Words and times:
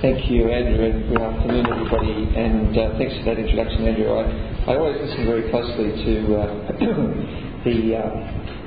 Thank 0.00 0.32
you, 0.32 0.48
Andrew, 0.48 0.80
and 0.80 1.12
good 1.12 1.20
afternoon, 1.20 1.68
everybody. 1.68 2.24
And 2.32 2.72
uh, 2.72 2.96
thanks 2.96 3.12
for 3.20 3.24
that 3.28 3.36
introduction, 3.36 3.84
Andrew. 3.84 4.08
I, 4.16 4.72
I 4.72 4.80
always 4.80 4.96
listen 4.96 5.28
very 5.28 5.44
closely 5.52 5.92
to 5.92 6.40
uh, 6.40 6.48
the, 7.68 8.00
uh, 8.00 8.08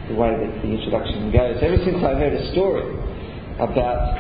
the 0.10 0.14
way 0.14 0.30
that 0.30 0.62
the 0.62 0.70
introduction 0.70 1.34
goes. 1.34 1.58
Ever 1.58 1.82
since 1.82 2.06
I 2.06 2.14
heard 2.22 2.38
a 2.38 2.54
story 2.54 2.86
about 3.58 4.14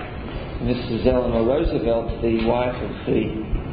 Mrs. 0.65 1.05
Eleanor 1.05 1.45
Roosevelt, 1.45 2.17
the 2.25 2.49
wife 2.49 2.81
of 2.81 2.93
the 3.05 3.21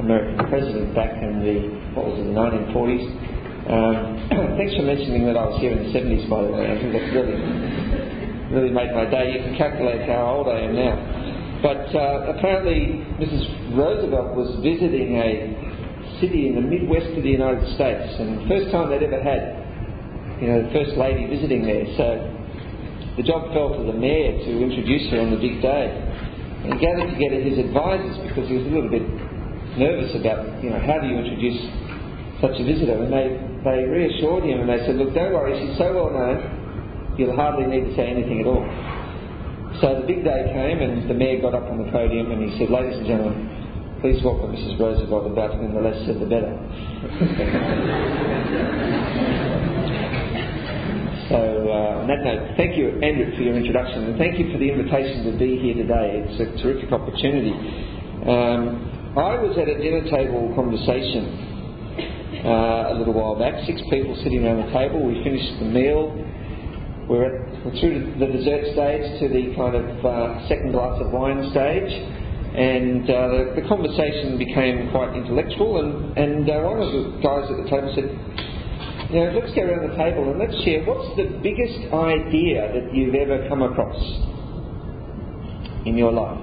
American 0.04 0.44
president 0.52 0.92
back 0.92 1.16
in 1.16 1.40
the 1.40 1.56
what 1.96 2.12
was 2.12 2.20
it, 2.20 2.28
the 2.28 2.36
1940s. 2.36 3.08
Um, 3.72 4.20
thanks 4.60 4.76
for 4.76 4.84
mentioning 4.84 5.24
that 5.24 5.40
I 5.40 5.48
was 5.48 5.56
here 5.64 5.72
in 5.72 5.88
the 5.88 5.96
70s, 5.96 6.28
by 6.28 6.44
the 6.44 6.52
way, 6.52 6.68
Andrew. 6.68 6.92
That's 6.92 7.08
really 7.16 7.40
really 8.52 8.68
made 8.68 8.92
my 8.92 9.08
day. 9.08 9.32
You 9.32 9.48
can 9.48 9.56
calculate 9.56 10.04
how 10.04 10.44
old 10.44 10.48
I 10.52 10.60
am 10.60 10.76
now. 10.76 11.29
But 11.62 11.92
uh, 11.92 12.32
apparently, 12.32 13.04
Mrs. 13.20 13.76
Roosevelt 13.76 14.32
was 14.32 14.48
visiting 14.64 15.20
a 15.20 16.16
city 16.20 16.48
in 16.48 16.56
the 16.56 16.64
Midwest 16.64 17.12
of 17.16 17.22
the 17.22 17.28
United 17.32 17.64
States, 17.76 18.16
and 18.16 18.40
the 18.40 18.46
first 18.48 18.72
time 18.72 18.88
they'd 18.88 19.04
ever 19.04 19.20
had, 19.20 19.60
you 20.40 20.48
know, 20.48 20.64
the 20.64 20.72
first 20.72 20.96
lady 20.96 21.28
visiting 21.28 21.68
there. 21.68 21.84
So 22.00 22.06
the 23.20 23.24
job 23.28 23.52
fell 23.52 23.76
to 23.76 23.84
the 23.84 23.92
mayor 23.92 24.40
to 24.40 24.50
introduce 24.56 25.12
her 25.12 25.20
on 25.20 25.36
the 25.36 25.40
big 25.40 25.60
day. 25.60 25.92
And 26.64 26.72
he 26.72 26.78
gathered 26.80 27.12
together 27.12 27.40
his 27.44 27.60
advisors 27.60 28.16
because 28.24 28.48
he 28.48 28.56
was 28.56 28.64
a 28.64 28.72
little 28.72 28.88
bit 28.88 29.04
nervous 29.76 30.16
about, 30.16 30.44
you 30.64 30.72
know, 30.72 30.80
how 30.80 31.00
do 31.00 31.08
you 31.08 31.20
introduce 31.20 31.60
such 32.40 32.56
a 32.56 32.64
visitor? 32.64 32.96
And 32.96 33.12
they, 33.12 33.36
they 33.64 33.84
reassured 33.84 34.44
him 34.48 34.64
and 34.64 34.68
they 34.68 34.80
said, 34.88 34.96
look, 34.96 35.12
don't 35.12 35.32
worry, 35.32 35.56
she's 35.60 35.76
so 35.76 35.92
well 35.92 36.12
known, 36.12 37.16
you'll 37.20 37.36
hardly 37.36 37.68
need 37.68 37.88
to 37.88 37.92
say 37.96 38.08
anything 38.08 38.40
at 38.40 38.46
all. 38.48 38.64
So 39.80 39.96
the 39.96 40.04
big 40.06 40.24
day 40.24 40.44
came, 40.52 40.84
and 40.84 41.08
the 41.08 41.14
mayor 41.14 41.40
got 41.40 41.54
up 41.56 41.64
on 41.64 41.80
the 41.80 41.88
podium 41.90 42.30
and 42.30 42.44
he 42.44 42.52
said, 42.60 42.68
Ladies 42.68 43.00
and 43.00 43.06
gentlemen, 43.08 43.48
please 44.04 44.20
welcome 44.20 44.52
Mrs. 44.52 44.76
Roosevelt 44.76 45.32
about 45.32 45.56
whom 45.56 45.72
the 45.72 45.80
less 45.80 45.96
said 46.04 46.20
the 46.20 46.28
better. 46.28 46.52
so, 51.32 51.40
uh, 51.64 52.04
on 52.04 52.12
that 52.12 52.20
note, 52.20 52.60
thank 52.60 52.76
you, 52.76 53.00
Andrew, 53.00 53.32
for 53.32 53.40
your 53.40 53.56
introduction, 53.56 54.04
and 54.04 54.20
thank 54.20 54.36
you 54.36 54.52
for 54.52 54.60
the 54.60 54.68
invitation 54.68 55.32
to 55.32 55.38
be 55.40 55.56
here 55.56 55.72
today. 55.72 56.28
It's 56.28 56.36
a 56.44 56.52
terrific 56.60 56.92
opportunity. 56.92 57.56
Um, 58.28 59.16
I 59.16 59.40
was 59.40 59.56
at 59.56 59.64
a 59.64 59.80
dinner 59.80 60.04
table 60.12 60.52
conversation 60.52 62.44
uh, 62.44 62.92
a 62.92 63.00
little 63.00 63.16
while 63.16 63.32
back, 63.40 63.64
six 63.64 63.80
people 63.88 64.12
sitting 64.20 64.44
around 64.44 64.60
the 64.60 64.72
table. 64.76 65.00
We 65.00 65.24
finished 65.24 65.56
the 65.56 65.72
meal. 65.72 66.29
We're, 67.10 67.42
through 67.82 68.22
the 68.22 68.26
dessert 68.30 68.70
stage 68.70 69.18
to 69.18 69.26
the 69.26 69.50
kind 69.58 69.74
of 69.74 70.06
uh, 70.06 70.46
second 70.46 70.70
glass 70.70 70.94
of 71.02 71.10
wine 71.10 71.42
stage, 71.50 71.90
and 71.90 73.02
uh, 73.02 73.50
the, 73.50 73.58
the, 73.58 73.66
conversation 73.66 74.38
became 74.38 74.94
quite 74.94 75.18
intellectual. 75.18 75.82
And, 75.82 76.14
and 76.14 76.46
uh, 76.46 76.62
one 76.62 76.78
of 76.78 76.86
the 76.94 77.18
guys 77.18 77.50
at 77.50 77.58
the 77.58 77.66
table 77.66 77.90
said, 77.98 78.14
"You 79.10 79.26
know, 79.26 79.42
let's 79.42 79.50
go 79.58 79.62
around 79.66 79.90
the 79.90 79.96
table 79.98 80.30
and 80.30 80.38
let's 80.38 80.54
share 80.62 80.86
what's 80.86 81.10
the 81.18 81.34
biggest 81.42 81.90
idea 81.90 82.78
that 82.78 82.94
you've 82.94 83.18
ever 83.18 83.42
come 83.50 83.66
across 83.66 83.98
in 85.90 85.98
your 85.98 86.14
life." 86.14 86.38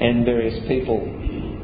And 0.00 0.24
various 0.24 0.56
people 0.64 1.04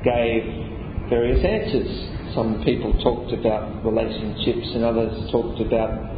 gave 0.04 1.08
various 1.08 1.40
answers. 1.40 1.88
Some 2.36 2.60
people 2.60 2.92
talked 3.00 3.32
about 3.32 3.80
relationships, 3.88 4.68
and 4.76 4.84
others 4.84 5.16
talked 5.32 5.64
about 5.64 6.14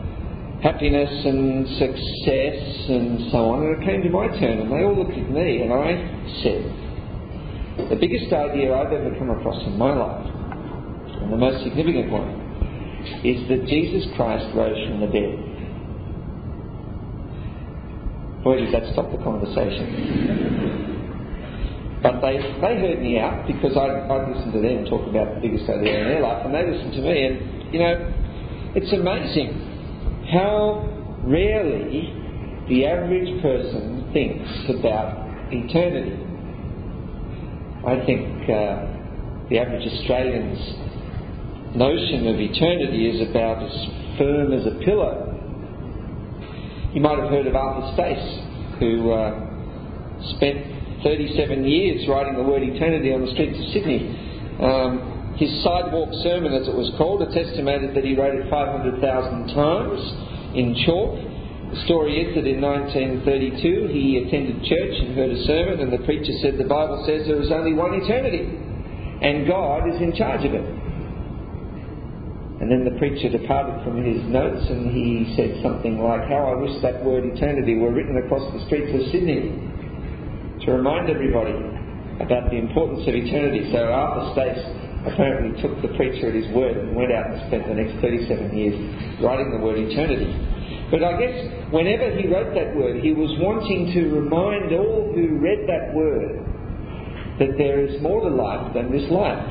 happiness 0.63 1.11
and 1.27 1.69
success 1.77 2.89
and 2.89 3.31
so 3.31 3.51
on. 3.53 3.63
And 3.67 3.83
it 3.83 3.87
came 3.87 4.03
to 4.03 4.11
my 4.11 4.29
turn, 4.41 4.61
and 4.61 4.73
they 4.73 4.85
all 4.85 4.97
looked 4.97 5.17
at 5.17 5.31
me, 5.31 5.63
and 5.63 5.73
I 5.73 5.97
said, 6.43 6.65
The 7.91 7.97
biggest 7.97 8.33
idea 8.33 8.75
I've 8.75 8.93
ever 8.93 9.15
come 9.19 9.31
across 9.31 9.63
in 9.67 9.77
my 9.77 9.93
life, 9.93 10.27
and 11.23 11.33
the 11.33 11.37
most 11.37 11.63
significant 11.65 12.11
one, 12.11 12.31
is 13.23 13.47
that 13.49 13.67
Jesus 13.69 14.09
Christ 14.17 14.47
rose 14.55 14.79
from 14.89 15.01
the 15.01 15.07
dead. 15.13 15.37
Boy, 18.43 18.57
did 18.63 18.73
that 18.73 18.93
stop 18.93 19.11
the 19.11 19.19
conversation. 19.19 20.87
But 22.03 22.21
they, 22.21 22.39
they 22.39 22.79
heard 22.79 23.03
me 23.03 23.19
out 23.19 23.47
because 23.47 23.77
I'd, 23.77 23.91
I'd 23.91 24.29
listened 24.31 24.53
to 24.53 24.61
them 24.61 24.85
talk 24.87 25.09
about 25.09 25.35
the 25.35 25.41
biggest 25.43 25.69
idea 25.69 25.99
in 26.01 26.09
their 26.09 26.23
life, 26.23 26.47
and 26.47 26.55
they 26.55 26.65
listened 26.65 26.93
to 26.95 27.03
me. 27.03 27.27
And, 27.27 27.75
you 27.75 27.81
know, 27.81 28.13
it's 28.77 28.93
amazing 28.93 29.76
how 30.33 31.21
rarely 31.25 32.13
the 32.69 32.87
average 32.87 33.43
person 33.43 34.11
thinks 34.13 34.49
about 34.79 35.29
eternity. 35.53 36.23
I 37.87 38.05
think 38.05 38.43
uh, 38.51 39.49
the 39.49 39.59
average 39.59 39.87
Australian's 39.87 41.77
notion 41.77 42.27
of 42.27 42.41
eternity 42.41 43.07
is 43.07 43.29
about 43.31 43.63
as 43.63 43.73
firm 44.19 44.53
as 44.53 44.67
a 44.67 44.79
pillow. 44.85 45.33
You 46.93 47.01
might 47.01 47.19
have 47.19 47.31
heard 47.31 47.47
of 47.47 47.55
Arthur 47.55 47.93
Stace, 47.95 48.79
who 48.81 49.13
uh, 49.13 49.39
spent 50.37 51.03
37 51.03 51.65
years 51.65 52.09
writing 52.09 52.35
the 52.35 52.43
word 52.43 52.63
eternity 52.63 53.13
on 53.13 53.25
the 53.25 53.31
streets 53.33 53.59
of 53.59 53.67
Sydney. 53.73 54.09
Um, 54.61 55.16
his 55.37 55.53
sidewalk 55.63 56.09
sermon, 56.25 56.53
as 56.57 56.67
it 56.67 56.75
was 56.75 56.89
called, 56.97 57.21
it's 57.21 57.37
estimated 57.37 57.93
that 57.93 58.05
he 58.05 58.17
wrote 58.17 58.33
it 58.35 58.49
500,000 58.49 59.05
times 59.53 60.01
in 60.57 60.73
chalk. 60.89 61.13
The 61.77 61.81
story 61.85 62.25
is 62.25 62.33
that 62.41 62.49
in 62.49 62.65
1932 62.65 63.93
he 63.93 64.25
attended 64.25 64.65
church 64.65 64.97
and 64.97 65.13
heard 65.13 65.37
a 65.37 65.41
sermon, 65.45 65.85
and 65.85 65.93
the 65.93 66.01
preacher 66.09 66.33
said, 66.41 66.57
The 66.57 66.65
Bible 66.65 67.05
says 67.05 67.29
there 67.29 67.43
is 67.43 67.53
only 67.53 67.77
one 67.77 67.93
eternity, 67.93 68.49
and 68.49 69.45
God 69.45 69.85
is 69.93 70.01
in 70.01 70.17
charge 70.17 70.47
of 70.49 70.57
it. 70.57 70.65
And 72.57 72.73
then 72.73 72.89
the 72.89 72.97
preacher 72.97 73.29
departed 73.29 73.85
from 73.85 74.01
his 74.01 74.25
notes 74.33 74.65
and 74.73 74.89
he 74.89 75.37
said 75.37 75.61
something 75.63 76.01
like, 76.01 76.25
How 76.25 76.49
I 76.49 76.55
wish 76.57 76.81
that 76.81 77.05
word 77.05 77.29
eternity 77.29 77.77
were 77.77 77.93
written 77.93 78.17
across 78.17 78.49
the 78.57 78.65
streets 78.65 78.89
of 78.97 79.13
Sydney 79.13 79.53
to 80.65 80.73
remind 80.73 81.13
everybody 81.13 81.53
about 82.17 82.49
the 82.49 82.57
importance 82.57 83.05
of 83.05 83.13
eternity. 83.13 83.69
So 83.77 83.93
Arthur 83.93 84.33
Stace 84.33 84.65
apparently 85.07 85.55
took 85.63 85.81
the 85.83 85.95
preacher 85.97 86.29
at 86.29 86.35
his 86.35 86.49
word 86.55 86.77
and 86.77 86.95
went 86.95 87.13
out 87.13 87.31
and 87.31 87.39
spent 87.49 87.67
the 87.69 87.75
next 87.75 88.01
37 88.03 88.57
years 88.57 88.77
writing 89.23 89.51
the 89.51 89.59
word 89.63 89.79
eternity. 89.79 90.31
But 90.91 91.03
I 91.03 91.19
guess 91.19 91.35
whenever 91.73 92.15
he 92.15 92.29
wrote 92.29 92.55
that 92.55 92.75
word, 92.75 93.03
he 93.03 93.13
was 93.13 93.31
wanting 93.39 93.93
to 93.95 94.01
remind 94.15 94.73
all 94.75 95.11
who 95.15 95.39
read 95.39 95.67
that 95.67 95.95
word 95.95 96.47
that 97.39 97.59
there 97.59 97.85
is 97.85 98.01
more 98.01 98.23
to 98.23 98.35
life 98.35 98.73
than 98.75 98.91
this 98.91 99.11
life. 99.11 99.45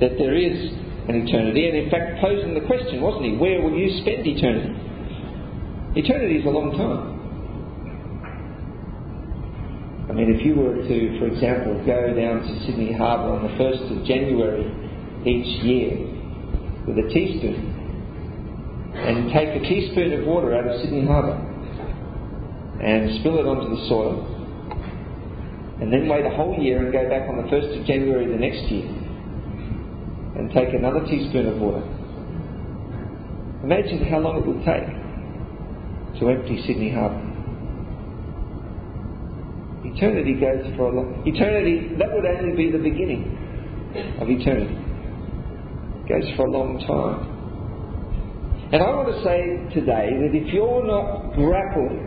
That 0.00 0.18
there 0.18 0.36
is 0.36 0.72
an 1.08 1.26
eternity, 1.26 1.68
and 1.68 1.76
in 1.76 1.90
fact, 1.90 2.20
posing 2.20 2.54
the 2.54 2.66
question, 2.66 3.00
wasn't 3.00 3.24
he? 3.24 3.36
Where 3.36 3.62
will 3.62 3.72
you 3.72 4.00
spend 4.02 4.26
eternity? 4.26 4.74
Eternity 5.96 6.36
is 6.40 6.46
a 6.46 6.50
long 6.50 6.76
time. 6.76 7.16
I 10.05 10.05
mean, 10.16 10.32
if 10.32 10.40
you 10.46 10.56
were 10.56 10.80
to, 10.80 11.18
for 11.20 11.26
example, 11.28 11.76
go 11.84 12.14
down 12.16 12.40
to 12.40 12.52
Sydney 12.64 12.92
Harbour 12.96 13.36
on 13.36 13.42
the 13.44 13.52
1st 13.60 14.00
of 14.00 14.06
January 14.08 14.64
each 15.28 15.62
year 15.62 15.92
with 16.88 16.96
a 16.96 17.08
teaspoon 17.12 17.76
and 18.96 19.30
take 19.30 19.52
a 19.52 19.60
teaspoon 19.60 20.16
of 20.18 20.26
water 20.26 20.54
out 20.54 20.66
of 20.66 20.80
Sydney 20.80 21.04
Harbour 21.04 21.36
and 22.80 23.20
spill 23.20 23.36
it 23.36 23.44
onto 23.44 23.68
the 23.76 23.88
soil 23.92 24.24
and 25.82 25.92
then 25.92 26.08
wait 26.08 26.24
a 26.24 26.30
whole 26.30 26.56
year 26.58 26.80
and 26.80 26.92
go 26.92 27.06
back 27.10 27.28
on 27.28 27.36
the 27.36 27.48
1st 27.52 27.80
of 27.80 27.86
January 27.86 28.26
the 28.26 28.40
next 28.40 28.64
year 28.72 28.88
and 30.40 30.50
take 30.52 30.72
another 30.72 31.04
teaspoon 31.04 31.46
of 31.46 31.60
water. 31.60 31.84
Imagine 33.64 34.02
how 34.08 34.20
long 34.20 34.38
it 34.40 34.46
would 34.46 34.64
take 34.64 34.88
to 36.20 36.30
empty 36.30 36.64
Sydney 36.66 36.90
Harbour. 36.90 37.25
Eternity 39.94 40.34
goes 40.34 40.66
for 40.76 40.90
a 40.90 40.96
long 40.96 41.22
eternity 41.26 41.94
that 41.98 42.10
would 42.12 42.26
only 42.26 42.56
be 42.56 42.70
the 42.72 42.82
beginning 42.82 43.22
of 44.20 44.28
eternity. 44.28 44.74
It 46.02 46.08
goes 46.08 46.26
for 46.36 46.46
a 46.46 46.50
long 46.50 46.78
time. 46.82 47.36
And 48.72 48.82
I 48.82 48.90
want 48.90 49.14
to 49.14 49.22
say 49.22 49.62
today 49.78 50.10
that 50.10 50.34
if 50.34 50.52
you're 50.52 50.82
not 50.82 51.34
grappling 51.38 52.02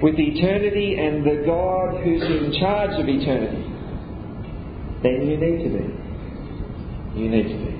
with 0.00 0.14
eternity 0.16 0.96
and 0.96 1.20
the 1.20 1.44
God 1.44 2.00
who's 2.00 2.22
in 2.22 2.56
charge 2.60 2.96
of 2.96 3.04
eternity, 3.08 3.68
then 5.02 5.28
you 5.28 5.36
need 5.36 5.68
to 5.68 5.70
be. 5.76 5.84
You 7.20 7.28
need 7.28 7.48
to 7.52 7.58
be. 7.60 7.76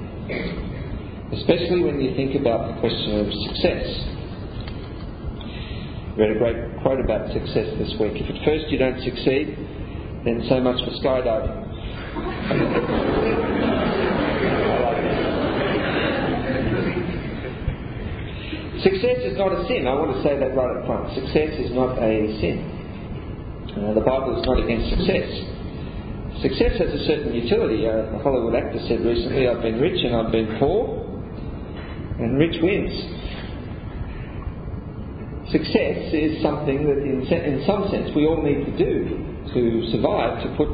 Especially 1.41 1.85
when 1.85 2.01
you 2.01 2.15
think 2.17 2.35
about 2.37 2.69
the 2.69 2.81
question 2.81 3.21
of 3.21 3.33
success 3.49 4.18
read 6.19 6.35
a 6.35 6.39
great 6.39 6.59
quote 6.83 6.99
about 6.99 7.31
success 7.31 7.71
this 7.79 7.95
week. 8.03 8.19
If 8.19 8.27
at 8.27 8.43
first 8.43 8.67
you 8.75 8.79
don't 8.79 8.99
succeed, 9.07 9.55
then 10.27 10.43
so 10.51 10.59
much 10.59 10.83
for 10.83 10.91
skydiving. 10.99 11.55
Success 18.83 19.31
is 19.31 19.39
not 19.39 19.55
a 19.55 19.63
sin. 19.71 19.87
I 19.87 19.95
want 19.95 20.11
to 20.19 20.23
say 20.27 20.35
that 20.35 20.59
right 20.59 20.75
up 20.75 20.87
front. 20.91 21.15
Success 21.15 21.55
is 21.63 21.71
not 21.71 22.03
a 22.03 22.27
sin. 22.43 22.67
Uh, 23.79 23.95
the 23.95 24.03
Bible 24.03 24.35
is 24.35 24.43
not 24.43 24.59
against 24.59 24.91
success. 24.99 25.31
Success 26.43 26.83
has 26.83 26.91
a 26.99 27.03
certain 27.07 27.31
utility. 27.31 27.87
Uh, 27.87 28.19
a 28.19 28.23
Hollywood 28.27 28.59
actor 28.59 28.83
said 28.91 29.07
recently, 29.07 29.47
I've 29.47 29.63
been 29.63 29.79
rich 29.79 30.03
and 30.03 30.17
I've 30.19 30.33
been 30.35 30.59
poor, 30.59 30.99
and 32.19 32.39
rich 32.39 32.59
wins. 32.59 33.18
Success 35.51 36.13
is 36.13 36.43
something 36.43 36.85
that, 36.85 36.99
in, 37.01 37.25
in 37.25 37.65
some 37.65 37.89
sense, 37.91 38.11
we 38.15 38.27
all 38.27 38.43
need 38.43 38.69
to 38.69 38.75
do 38.77 39.29
to 39.55 39.91
survive, 39.93 40.43
to 40.45 40.49
put 40.57 40.69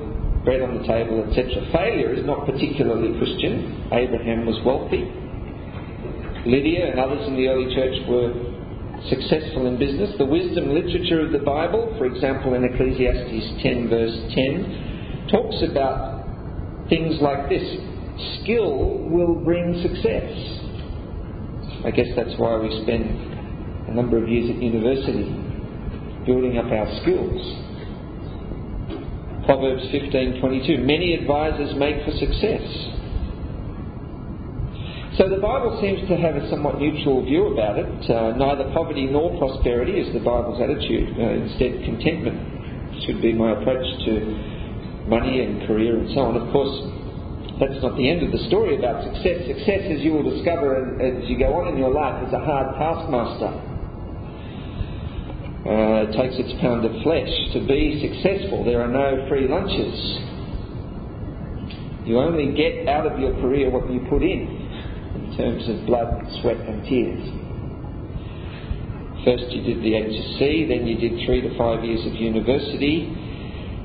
bread 0.45 0.61
on 0.61 0.77
the 0.79 0.85
table, 0.87 1.25
etc. 1.31 1.63
Failure 1.73 2.13
is 2.13 2.27
not 2.27 2.45
particularly 2.45 3.17
Christian. 3.19 3.89
Abraham 3.93 4.47
was 4.47 4.59
wealthy. 4.67 5.07
Lydia 6.45 6.91
and 6.91 7.01
others 7.01 7.27
in 7.27 7.37
the 7.37 7.49
early 7.49 7.75
church 7.75 7.95
were 8.09 8.35
successful 9.09 9.67
in 9.67 9.79
business. 9.79 10.11
The 10.19 10.27
wisdom 10.27 10.75
literature 10.75 11.25
of 11.25 11.33
the 11.33 11.39
Bible, 11.39 11.95
for 11.97 12.07
example 12.07 12.55
in 12.55 12.65
Ecclesiastes 12.65 13.63
10, 13.63 13.89
verse 13.89 14.17
10, 14.35 15.29
talks 15.31 15.57
about 15.71 16.27
things 16.89 17.17
like 17.21 17.49
this 17.49 17.65
skill 18.41 19.09
will 19.09 19.35
bring 19.35 19.81
success. 19.83 20.35
I 21.85 21.91
guess 21.91 22.09
that's 22.17 22.39
why 22.39 22.59
we 22.59 22.71
spend 22.83 23.34
number 23.95 24.19
of 24.19 24.29
years 24.29 24.51
at 24.51 24.61
university 24.61 25.31
building 26.27 26.59
up 26.59 26.67
our 26.67 26.89
skills. 27.03 27.41
Proverbs 29.47 29.85
15:22 29.93 30.83
Many 30.85 31.15
advisers 31.15 31.75
make 31.77 32.03
for 32.05 32.13
success. 32.13 32.65
So 35.17 35.29
the 35.29 35.39
Bible 35.39 35.79
seems 35.81 36.09
to 36.09 36.17
have 36.17 36.35
a 36.35 36.51
somewhat 36.51 36.81
neutral 36.81 37.23
view 37.23 37.47
about 37.55 37.79
it. 37.79 38.11
Uh, 38.11 38.35
neither 38.37 38.65
poverty 38.73 39.07
nor 39.07 39.39
prosperity 39.39 40.01
is 40.01 40.13
the 40.13 40.19
Bible's 40.19 40.61
attitude. 40.61 41.15
Uh, 41.15 41.45
instead, 41.45 41.85
contentment 41.85 43.05
should 43.07 43.23
be 43.23 43.33
my 43.33 43.53
approach 43.53 43.87
to 44.07 44.13
money 45.07 45.43
and 45.43 45.69
career 45.69 45.99
and 45.99 46.11
so 46.15 46.21
on. 46.21 46.35
Of 46.35 46.51
course, 46.51 46.75
that's 47.61 47.79
not 47.79 47.97
the 47.97 48.11
end 48.11 48.25
of 48.25 48.33
the 48.33 48.43
story 48.49 48.75
about 48.75 49.05
success. 49.05 49.47
Success, 49.47 49.87
as 49.87 50.01
you 50.01 50.13
will 50.15 50.27
discover 50.35 50.99
as 50.99 51.29
you 51.31 51.39
go 51.39 51.55
on 51.63 51.69
in 51.69 51.79
your 51.79 51.93
life, 51.93 52.27
is 52.27 52.33
a 52.35 52.41
hard 52.41 52.75
taskmaster 52.75 53.74
uh, 55.65 56.13
takes 56.13 56.37
its 56.37 56.53
pound 56.61 56.85
of 56.85 56.93
flesh. 57.03 57.33
To 57.57 57.65
be 57.67 57.97
successful, 58.05 58.65
there 58.65 58.85
are 58.85 58.93
no 58.93 59.27
free 59.29 59.49
lunches. 59.49 59.97
You 62.05 62.21
only 62.21 62.53
get 62.53 62.87
out 62.87 63.09
of 63.09 63.19
your 63.19 63.33
career 63.41 63.71
what 63.71 63.91
you 63.91 64.05
put 64.11 64.23
in, 64.23 64.45
in 64.45 65.37
terms 65.37 65.65
of 65.69 65.87
blood, 65.87 66.21
sweat, 66.43 66.61
and 66.69 66.85
tears. 66.85 67.25
First, 69.25 69.49
you 69.57 69.65
did 69.65 69.81
the 69.81 69.97
HSC, 70.05 70.69
then 70.69 70.87
you 70.87 71.01
did 71.01 71.25
three 71.25 71.41
to 71.41 71.57
five 71.57 71.83
years 71.83 72.05
of 72.05 72.13
university, 72.13 73.09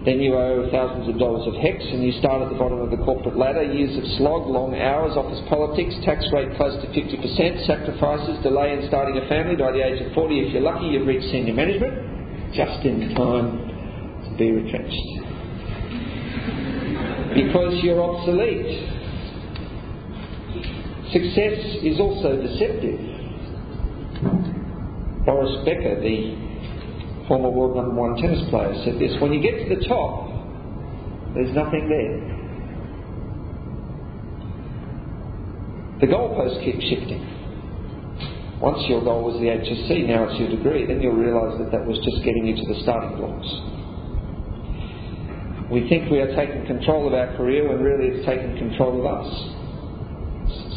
then 0.05 0.21
you 0.23 0.33
owe 0.35 0.63
thousands 0.71 1.09
of 1.11 1.19
dollars 1.19 1.43
of 1.45 1.59
HECS 1.59 1.83
and 1.91 1.99
you 2.01 2.15
start 2.23 2.41
at 2.41 2.47
the 2.47 2.55
bottom 2.55 2.79
of 2.79 2.89
the 2.89 3.03
corporate 3.03 3.35
ladder. 3.35 3.63
Years 3.63 3.91
of 3.99 4.05
slog, 4.15 4.47
long 4.47 4.71
hours, 4.73 5.17
office 5.19 5.43
politics, 5.49 5.91
tax 6.07 6.23
rate 6.31 6.55
close 6.55 6.71
to 6.79 6.87
50%, 6.87 7.67
sacrifices, 7.67 8.39
delay 8.41 8.79
in 8.79 8.87
starting 8.87 9.19
a 9.19 9.27
family. 9.27 9.59
By 9.59 9.75
the 9.75 9.83
age 9.83 9.99
of 9.99 10.13
40, 10.13 10.39
if 10.39 10.53
you're 10.53 10.63
lucky, 10.63 10.87
you've 10.87 11.05
reached 11.05 11.27
senior 11.31 11.53
management, 11.53 12.55
just 12.55 12.79
in 12.87 13.11
time 13.11 13.59
to 14.23 14.31
be 14.39 14.55
retrenched. 14.55 15.03
Because 17.35 17.83
you're 17.83 17.99
obsolete. 17.99 18.95
Success 21.11 21.59
is 21.83 21.99
also 21.99 22.39
deceptive. 22.39 23.03
Boris 25.25 25.59
Becker, 25.65 25.99
the 25.99 26.48
former 27.29 27.49
world 27.49 27.77
number 27.77 27.93
one 27.93 28.17
tennis 28.17 28.41
player, 28.49 28.73
said 28.83 28.97
this 28.99 29.13
when 29.21 29.31
you 29.31 29.39
get 29.39 29.61
to 29.61 29.69
the 29.69 29.85
top, 29.87 30.27
there's 31.37 31.53
nothing 31.53 31.85
there. 31.85 32.17
The 36.01 36.07
goalposts 36.09 36.57
keep 36.65 36.81
shifting. 36.81 37.21
Once 38.59 38.81
your 38.89 39.05
goal 39.05 39.23
was 39.23 39.37
the 39.39 39.47
HSC, 39.47 40.09
now 40.09 40.25
it's 40.25 40.39
your 40.41 40.49
degree, 40.49 40.89
then 40.89 40.99
you'll 40.99 41.15
realise 41.15 41.55
that 41.61 41.71
that 41.71 41.85
was 41.85 41.95
just 42.03 42.25
getting 42.25 42.49
you 42.49 42.57
to 42.57 42.65
the 42.73 42.81
starting 42.81 43.15
blocks. 43.15 43.47
We 45.69 45.87
think 45.87 46.09
we 46.09 46.19
are 46.19 46.33
taking 46.35 46.65
control 46.65 47.07
of 47.07 47.13
our 47.13 47.37
career 47.37 47.69
when 47.69 47.77
really 47.79 48.09
it's 48.09 48.25
taking 48.25 48.57
control 48.57 48.99
of 48.99 49.05
us. 49.05 49.29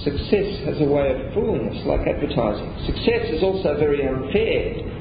Success 0.05 0.69
has 0.69 0.77
a 0.85 0.89
way 0.91 1.17
of 1.17 1.33
fooling 1.33 1.65
us, 1.73 1.81
like 1.89 2.05
advertising. 2.07 2.69
Success 2.85 3.33
is 3.33 3.43
also 3.43 3.79
very 3.81 4.05
unfair 4.05 4.92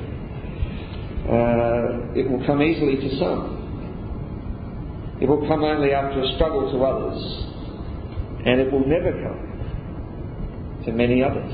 uh, 1.31 2.11
it 2.13 2.29
will 2.29 2.45
come 2.45 2.61
easily 2.61 2.97
to 2.97 3.17
some. 3.17 3.61
It 5.21 5.29
will 5.29 5.47
come 5.47 5.63
only 5.63 5.93
after 5.93 6.19
a 6.19 6.35
struggle 6.35 6.71
to 6.71 6.83
others, 6.83 7.23
and 8.45 8.59
it 8.59 8.71
will 8.71 8.85
never 8.85 9.11
come 9.11 10.81
to 10.85 10.91
many 10.91 11.23
others. 11.23 11.53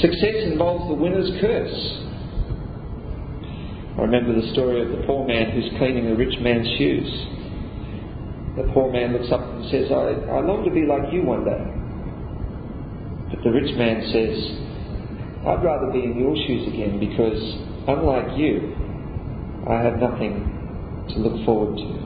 Success 0.00 0.44
involves 0.50 0.88
the 0.88 0.94
winner's 0.94 1.30
curse. 1.40 2.06
I 3.96 4.02
remember 4.02 4.38
the 4.40 4.52
story 4.52 4.82
of 4.82 4.88
the 4.88 5.06
poor 5.06 5.26
man 5.26 5.50
who's 5.52 5.68
cleaning 5.78 6.06
the 6.06 6.16
rich 6.16 6.38
man's 6.40 6.66
shoes. 6.76 7.08
The 8.56 8.70
poor 8.74 8.90
man 8.92 9.12
looks 9.12 9.30
up 9.32 9.40
and 9.40 9.70
says, 9.70 9.90
I, 9.90 10.36
I 10.36 10.40
long 10.40 10.64
to 10.64 10.70
be 10.70 10.84
like 10.86 11.12
you 11.12 11.22
one 11.22 11.44
day. 11.44 11.64
But 13.30 13.44
the 13.44 13.50
rich 13.50 13.76
man 13.76 14.02
says, 14.10 14.69
I'd 15.46 15.64
rather 15.64 15.90
be 15.90 16.04
in 16.04 16.18
your 16.18 16.36
shoes 16.36 16.68
again 16.68 17.00
because, 17.00 17.40
unlike 17.88 18.36
you, 18.36 18.76
I 19.66 19.80
have 19.80 19.96
nothing 19.96 20.44
to 21.08 21.18
look 21.18 21.44
forward 21.46 21.76
to. 21.76 22.00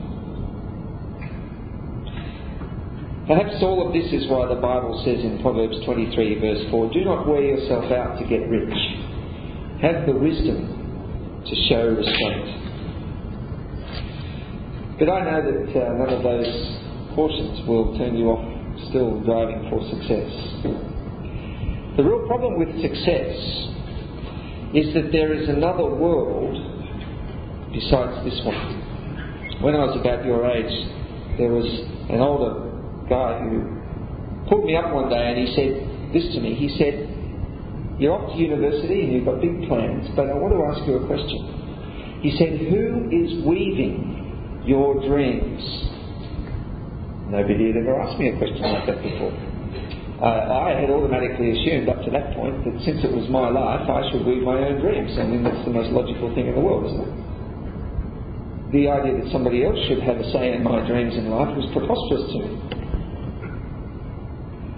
Perhaps 3.27 3.57
all 3.63 3.87
of 3.89 3.93
this 3.93 4.07
is 4.13 4.29
why 4.31 4.47
the 4.47 4.61
Bible 4.61 5.03
says 5.05 5.25
in 5.25 5.41
Proverbs 5.43 5.75
23, 5.85 6.39
verse 6.41 6.71
4 6.71 6.93
Do 6.93 7.05
not 7.05 7.27
wear 7.27 7.43
yourself 7.43 7.91
out 7.91 8.19
to 8.21 8.25
get 8.29 8.47
rich. 8.49 8.75
Have 9.83 10.07
the 10.07 10.13
wisdom 10.13 11.43
to 11.43 11.55
show 11.69 11.89
restraint. 11.91 12.65
But 14.99 15.11
I 15.11 15.25
know 15.25 15.41
that 15.43 15.75
uh, 15.75 15.93
none 15.99 16.13
of 16.15 16.23
those 16.23 16.53
cautions 17.17 17.67
will 17.67 17.99
turn 17.99 18.15
you 18.15 18.31
off 18.31 18.47
still 18.91 19.19
driving 19.25 19.67
for 19.71 19.83
success. 19.91 20.94
The 21.96 22.02
real 22.02 22.26
problem 22.26 22.58
with 22.58 22.75
success 22.82 23.38
is 24.75 24.93
that 24.94 25.12
there 25.12 25.32
is 25.32 25.49
another 25.49 25.87
world 25.87 26.58
besides 27.70 28.19
this 28.26 28.35
one. 28.43 29.63
When 29.63 29.77
I 29.79 29.86
was 29.86 29.94
about 30.03 30.27
your 30.27 30.43
age, 30.43 30.74
there 31.39 31.55
was 31.55 31.63
an 32.10 32.19
older 32.19 32.67
guy 33.06 33.39
who 33.46 33.79
pulled 34.51 34.67
me 34.67 34.74
up 34.74 34.91
one 34.91 35.08
day 35.08 35.22
and 35.22 35.39
he 35.39 35.55
said 35.55 36.10
this 36.10 36.34
to 36.34 36.41
me. 36.43 36.58
He 36.58 36.74
said, 36.74 36.98
You're 38.03 38.19
off 38.19 38.34
to 38.34 38.39
university 38.43 39.06
and 39.06 39.13
you've 39.15 39.27
got 39.31 39.41
big 39.41 39.55
plans, 39.70 40.10
but 40.19 40.27
I 40.27 40.34
want 40.34 40.51
to 40.51 40.67
ask 40.67 40.82
you 40.91 40.98
a 40.98 41.06
question. 41.06 42.19
He 42.27 42.34
said, 42.34 42.58
Who 42.74 43.06
is 43.15 43.46
weaving 43.46 44.67
your 44.67 44.98
dreams? 45.06 45.63
Nobody 47.31 47.70
had 47.70 47.86
ever 47.86 48.03
asked 48.03 48.19
me 48.19 48.34
a 48.34 48.36
question 48.36 48.67
like 48.67 48.86
that 48.91 48.98
before 48.98 49.54
Uh, 50.15 50.71
I 50.71 50.79
had 50.79 50.91
automatically 50.91 51.51
assumed 51.51 51.89
up 51.91 51.99
to 52.06 52.11
that 52.15 52.35
point 52.39 52.63
that 52.63 52.79
since 52.87 53.03
it 53.03 53.11
was 53.11 53.27
my 53.29 53.51
life, 53.51 53.83
I 53.91 54.06
should 54.11 54.23
weave 54.23 54.47
my 54.47 54.63
own 54.63 54.79
dreams. 54.79 55.11
I 55.19 55.27
mean, 55.27 55.43
that's 55.43 55.59
the 55.67 55.75
most 55.75 55.91
logical 55.91 56.31
thing 56.39 56.47
in 56.47 56.55
the 56.55 56.63
world, 56.63 56.87
isn't 56.87 57.03
it? 57.03 57.15
The 58.71 58.83
idea 58.94 59.19
that 59.19 59.29
somebody 59.35 59.67
else 59.67 59.79
should 59.91 60.03
have 60.06 60.19
a 60.23 60.27
say 60.31 60.55
in 60.55 60.63
my 60.63 60.87
dreams 60.87 61.19
in 61.19 61.31
life 61.31 61.51
was 61.59 61.67
preposterous 61.75 62.31
to 62.31 62.39
me. 62.47 62.51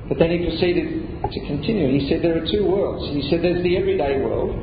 But 0.09 0.17
then 0.19 0.31
he 0.33 0.39
proceeded 0.49 1.21
to 1.21 1.41
continue. 1.45 1.93
He 2.01 2.09
said 2.09 2.25
there 2.25 2.41
are 2.41 2.47
two 2.49 2.65
worlds. 2.65 3.05
He 3.13 3.29
said 3.29 3.45
there's 3.45 3.63
the 3.63 3.77
everyday 3.77 4.17
world, 4.25 4.57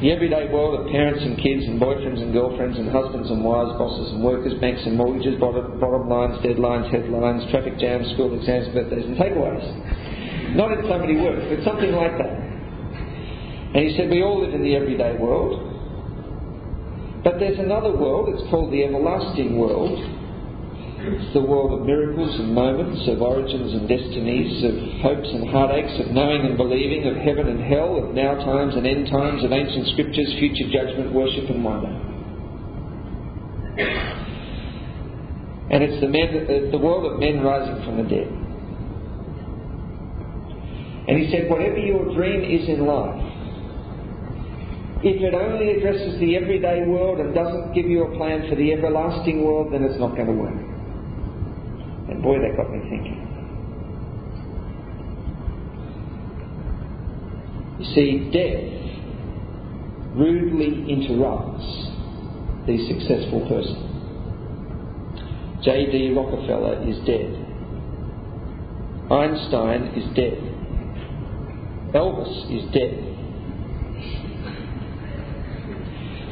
the 0.00 0.10
everyday 0.10 0.48
world 0.48 0.80
of 0.80 0.90
parents 0.90 1.20
and 1.20 1.36
kids 1.36 1.60
and 1.68 1.76
boyfriends 1.78 2.22
and 2.22 2.32
girlfriends 2.32 2.78
and 2.78 2.88
husbands 2.88 3.28
and 3.28 3.44
wives, 3.44 3.76
bosses 3.76 4.12
and 4.12 4.24
workers, 4.24 4.54
banks 4.58 4.80
and 4.86 4.96
mortgages, 4.96 5.38
bottom, 5.38 6.08
lines, 6.08 6.40
deadlines, 6.40 6.88
headlines, 6.90 7.44
traffic 7.50 7.78
jams, 7.78 8.08
school 8.14 8.32
exams, 8.32 8.72
birthdays 8.72 9.04
and 9.04 9.16
takeaways. 9.20 10.56
Not 10.56 10.72
in 10.72 10.88
so 10.88 10.98
many 10.98 11.20
words, 11.20 11.44
but 11.52 11.62
something 11.68 11.92
like 11.92 12.16
that. 12.16 12.32
And 12.32 13.84
he 13.84 13.94
said 13.94 14.08
we 14.08 14.22
all 14.22 14.40
live 14.40 14.54
in 14.54 14.62
the 14.62 14.74
everyday 14.74 15.16
world. 15.20 15.68
But 17.22 17.38
there's 17.38 17.58
another 17.58 17.92
world, 17.92 18.32
it's 18.32 18.48
called 18.48 18.72
the 18.72 18.82
everlasting 18.84 19.58
world, 19.58 20.00
it's 21.00 21.32
the 21.32 21.40
world 21.40 21.72
of 21.80 21.86
miracles 21.86 22.28
and 22.38 22.54
moments, 22.54 23.08
of 23.08 23.22
origins 23.22 23.72
and 23.72 23.88
destinies, 23.88 24.64
of 24.64 24.74
hopes 25.00 25.28
and 25.32 25.48
heartaches, 25.48 26.00
of 26.00 26.12
knowing 26.12 26.44
and 26.44 26.56
believing, 26.56 27.08
of 27.08 27.16
heaven 27.16 27.48
and 27.48 27.60
hell, 27.64 27.96
of 28.04 28.14
now 28.14 28.34
times 28.44 28.76
and 28.76 28.86
end 28.86 29.08
times, 29.08 29.42
of 29.42 29.52
ancient 29.52 29.88
scriptures, 29.96 30.28
future 30.38 30.68
judgment, 30.68 31.12
worship 31.12 31.48
and 31.48 31.64
wonder. 31.64 31.88
And 35.70 35.84
it's 35.84 36.00
the, 36.00 36.08
men, 36.08 36.28
uh, 36.44 36.70
the 36.70 36.78
world 36.78 37.10
of 37.10 37.18
men 37.18 37.40
rising 37.40 37.84
from 37.84 37.96
the 37.96 38.04
dead. 38.04 38.28
And 41.08 41.16
he 41.16 41.30
said, 41.32 41.48
whatever 41.48 41.78
your 41.78 42.12
dream 42.14 42.44
is 42.44 42.68
in 42.68 42.86
life, 42.86 43.30
If 45.02 45.16
it 45.22 45.32
only 45.32 45.70
addresses 45.78 46.20
the 46.20 46.36
everyday 46.36 46.84
world 46.86 47.20
and 47.20 47.34
doesn't 47.34 47.72
give 47.72 47.86
you 47.86 48.04
a 48.04 48.16
plan 48.18 48.50
for 48.50 48.54
the 48.54 48.72
everlasting 48.72 49.42
world, 49.42 49.72
then 49.72 49.82
it's 49.82 49.98
not 49.98 50.14
going 50.14 50.26
to 50.26 50.32
work. 50.32 50.69
And 52.10 52.22
boy, 52.22 52.38
that 52.40 52.56
got 52.56 52.70
me 52.72 52.80
thinking. 52.90 53.26
You 57.78 57.86
see, 57.94 58.30
death 58.30 58.80
rudely 60.16 60.90
interrupts 60.90 61.64
the 62.66 62.76
successful 62.88 63.46
person. 63.48 63.86
J.D. 65.62 66.12
Rockefeller 66.16 66.82
is 66.88 66.98
dead. 67.06 67.36
Einstein 69.10 69.82
is 69.94 70.04
dead. 70.16 70.38
Elvis 71.94 72.50
is 72.50 72.64
dead. 72.72 73.10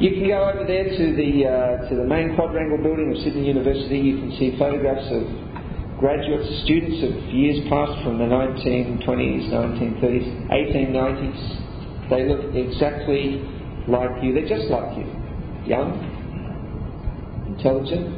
You 0.00 0.10
can 0.10 0.28
go 0.28 0.50
over 0.50 0.64
there 0.64 0.84
to 0.84 1.16
the 1.16 1.46
uh, 1.46 1.88
to 1.88 1.96
the 1.96 2.04
main 2.04 2.36
quadrangle 2.36 2.78
building 2.78 3.10
of 3.10 3.18
Sydney 3.24 3.46
University. 3.48 3.98
You 3.98 4.18
can 4.18 4.30
see 4.38 4.56
photographs 4.56 5.10
of 5.10 5.26
graduates, 5.98 6.62
students 6.64 7.02
of 7.02 7.12
years 7.34 7.60
past 7.68 8.02
from 8.04 8.18
the 8.18 8.24
1920s, 8.24 9.50
1930s, 9.50 10.50
1890s. 10.50 12.10
They 12.10 12.26
look 12.26 12.54
exactly 12.54 13.42
like 13.88 14.22
you. 14.22 14.34
They're 14.34 14.48
just 14.48 14.70
like 14.70 14.96
you. 14.96 15.06
Young, 15.66 15.98
intelligent, 17.48 18.08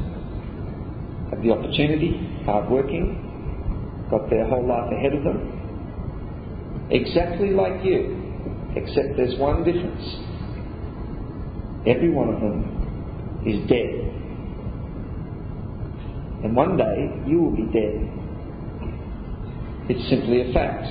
have 1.30 1.42
the 1.42 1.50
opportunity, 1.50 2.42
hardworking, 2.44 4.06
got 4.10 4.28
their 4.30 4.46
whole 4.49 4.66
life 4.66 4.92
ahead 4.92 5.14
of 5.14 5.25
them. 5.25 6.88
Exactly 6.90 7.50
like 7.50 7.84
you, 7.84 8.16
except 8.76 9.16
there's 9.16 9.38
one 9.38 9.64
difference 9.64 10.30
Every 11.87 12.10
one 12.10 12.28
of 12.28 12.40
them 12.40 13.40
is 13.46 13.66
dead. 13.66 13.88
And 16.42 16.56
one 16.56 16.76
day 16.76 17.23
you 17.26 17.42
will 17.42 17.56
be 17.56 17.68
dead. 17.73 18.20
It's 19.90 20.09
simply 20.09 20.49
a 20.49 20.52
fact. 20.52 20.87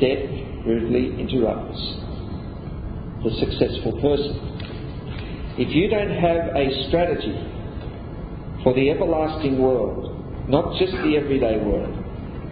Death 0.00 0.66
rudely 0.66 1.20
interrupts 1.20 1.80
the 3.24 3.30
successful 3.38 3.92
person. 4.02 4.52
If 5.58 5.74
you 5.74 5.88
don't 5.88 6.10
have 6.10 6.56
a 6.56 6.88
strategy 6.88 7.36
for 8.62 8.74
the 8.74 8.90
everlasting 8.90 9.62
world, 9.62 10.48
not 10.48 10.78
just 10.78 10.92
the 10.92 11.16
everyday 11.16 11.58
world, 11.58 11.94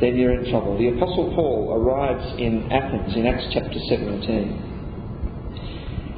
then 0.01 0.17
you're 0.17 0.39
in 0.41 0.51
trouble. 0.51 0.79
The 0.79 0.89
Apostle 0.97 1.35
Paul 1.35 1.75
arrives 1.75 2.39
in 2.39 2.71
Athens 2.71 3.17
in 3.17 3.27
Acts 3.27 3.47
chapter 3.53 3.79
17 3.89 4.71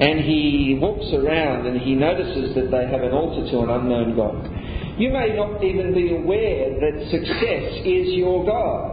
and 0.00 0.20
he 0.20 0.78
walks 0.80 1.06
around 1.14 1.66
and 1.66 1.80
he 1.80 1.94
notices 1.94 2.54
that 2.56 2.70
they 2.70 2.90
have 2.90 3.02
an 3.02 3.12
altar 3.12 3.49
to 3.50 3.61
an 3.61 3.70
unknown 3.70 4.16
God. 4.16 4.51
You 4.99 5.08
may 5.08 5.32
not 5.32 5.64
even 5.64 5.94
be 5.94 6.12
aware 6.12 6.68
that 6.76 6.94
success 7.08 7.80
is 7.80 8.12
your 8.12 8.44
God. 8.44 8.92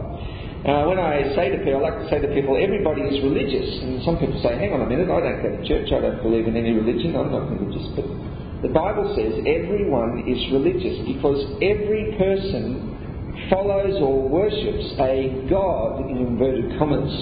Uh, 0.60 0.84
when 0.88 0.98
I 0.98 1.32
say 1.36 1.52
to 1.52 1.58
people, 1.60 1.84
I 1.84 1.92
like 1.92 1.98
to 2.04 2.08
say 2.08 2.20
to 2.20 2.28
people, 2.32 2.56
everybody 2.56 3.04
is 3.04 3.20
religious. 3.24 3.68
And 3.84 4.04
some 4.04 4.16
people 4.16 4.40
say, 4.40 4.56
hang 4.56 4.72
on 4.72 4.80
a 4.80 4.88
minute, 4.88 5.08
I 5.12 5.20
don't 5.20 5.40
go 5.44 5.48
to 5.56 5.60
church, 5.68 5.92
I 5.92 6.00
don't 6.00 6.20
believe 6.24 6.48
in 6.48 6.56
any 6.56 6.72
religion, 6.72 7.16
I'm 7.16 7.32
not 7.32 7.48
religious. 7.52 7.84
But 7.96 8.08
the 8.64 8.72
Bible 8.72 9.12
says 9.16 9.40
everyone 9.44 10.24
is 10.24 10.40
religious 10.52 11.04
because 11.04 11.40
every 11.60 12.16
person 12.16 13.48
follows 13.48 13.96
or 14.00 14.28
worships 14.28 14.84
a 15.00 15.48
God, 15.48 16.08
in 16.08 16.16
inverted 16.16 16.76
commas. 16.76 17.12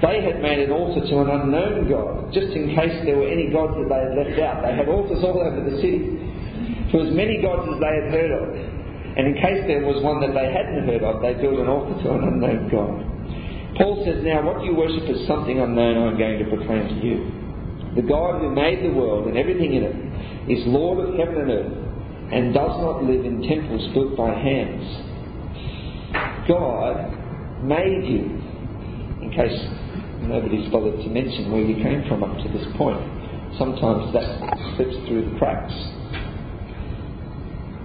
They 0.00 0.24
had 0.24 0.40
made 0.40 0.60
an 0.60 0.72
altar 0.72 1.04
to 1.04 1.14
an 1.24 1.28
unknown 1.28 1.88
God, 1.88 2.32
just 2.32 2.52
in 2.52 2.72
case 2.72 2.96
there 3.04 3.16
were 3.16 3.28
any 3.28 3.52
gods 3.52 3.76
that 3.76 3.88
they 3.92 4.00
had 4.08 4.12
left 4.16 4.36
out. 4.40 4.56
They 4.64 4.72
had 4.76 4.88
altars 4.88 5.24
all 5.24 5.40
over 5.40 5.68
the 5.68 5.76
city 5.84 6.27
for 6.90 7.04
as 7.06 7.12
many 7.12 7.40
gods 7.42 7.68
as 7.72 7.80
they 7.80 7.94
had 8.00 8.08
heard 8.12 8.32
of. 8.32 8.48
And 9.18 9.26
in 9.26 9.34
case 9.34 9.66
there 9.66 9.82
was 9.84 10.02
one 10.02 10.20
that 10.22 10.32
they 10.32 10.52
hadn't 10.52 10.86
heard 10.86 11.02
of, 11.02 11.20
they 11.20 11.34
built 11.34 11.58
an 11.58 11.66
altar 11.66 11.96
to 12.02 12.06
an 12.14 12.22
unknown 12.22 12.70
God. 12.70 13.08
Paul 13.76 14.02
says, 14.06 14.22
Now 14.24 14.46
what 14.46 14.64
you 14.64 14.74
worship 14.74 15.08
is 15.10 15.26
something 15.26 15.58
unknown 15.58 16.08
I'm 16.08 16.18
going 16.18 16.38
to 16.38 16.48
proclaim 16.48 16.88
to 16.88 16.98
you. 17.02 17.38
The 17.96 18.02
God 18.02 18.40
who 18.40 18.50
made 18.54 18.84
the 18.84 18.94
world 18.94 19.26
and 19.26 19.36
everything 19.36 19.74
in 19.74 19.82
it 19.82 19.96
is 20.50 20.62
Lord 20.66 21.02
of 21.02 21.18
heaven 21.18 21.36
and 21.36 21.50
earth 21.50 21.72
and 22.32 22.54
does 22.54 22.74
not 22.78 23.04
live 23.04 23.24
in 23.24 23.42
temples 23.42 23.88
built 23.94 24.16
by 24.16 24.34
hands. 24.34 24.86
God 26.46 27.10
made 27.64 28.04
you. 28.06 28.38
In 29.22 29.32
case 29.34 29.58
nobody's 30.28 30.70
bothered 30.70 31.00
to 31.00 31.08
mention 31.08 31.50
where 31.50 31.62
you 31.62 31.82
came 31.82 32.06
from 32.08 32.22
up 32.22 32.36
to 32.38 32.48
this 32.52 32.66
point. 32.76 33.00
Sometimes 33.58 34.12
that 34.12 34.24
slips 34.76 34.94
through 35.08 35.30
the 35.30 35.38
cracks. 35.38 35.72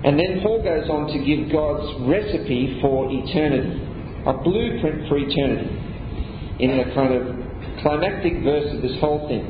And 0.03 0.19
then 0.19 0.41
Paul 0.43 0.61
goes 0.63 0.89
on 0.89 1.07
to 1.07 1.19
give 1.23 1.51
God's 1.51 1.87
recipe 2.03 2.77
for 2.81 3.07
eternity, 3.07 3.79
a 4.27 4.33
blueprint 4.43 5.07
for 5.07 5.17
eternity, 5.17 5.71
in 6.59 6.79
a 6.79 6.93
kind 6.93 7.15
of 7.15 7.23
climactic 7.81 8.43
verse 8.43 8.67
of 8.75 8.81
this 8.81 8.99
whole 8.99 9.27
thing. 9.27 9.47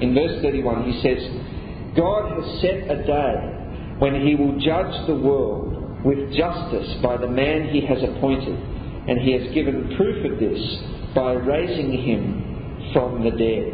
In 0.00 0.14
verse 0.14 0.40
31, 0.42 0.90
he 0.90 1.00
says, 1.04 1.20
God 1.96 2.32
has 2.32 2.60
set 2.60 2.88
a 2.88 3.04
day 3.04 3.96
when 3.98 4.26
he 4.26 4.34
will 4.34 4.58
judge 4.58 5.06
the 5.06 5.16
world 5.16 6.04
with 6.04 6.32
justice 6.32 6.96
by 7.02 7.16
the 7.16 7.28
man 7.28 7.68
he 7.68 7.84
has 7.84 7.98
appointed, 8.02 8.56
and 9.08 9.20
he 9.20 9.32
has 9.36 9.52
given 9.52 9.94
proof 9.96 10.32
of 10.32 10.38
this 10.40 10.60
by 11.14 11.32
raising 11.32 11.92
him 11.92 12.90
from 12.92 13.22
the 13.22 13.30
dead. 13.30 13.72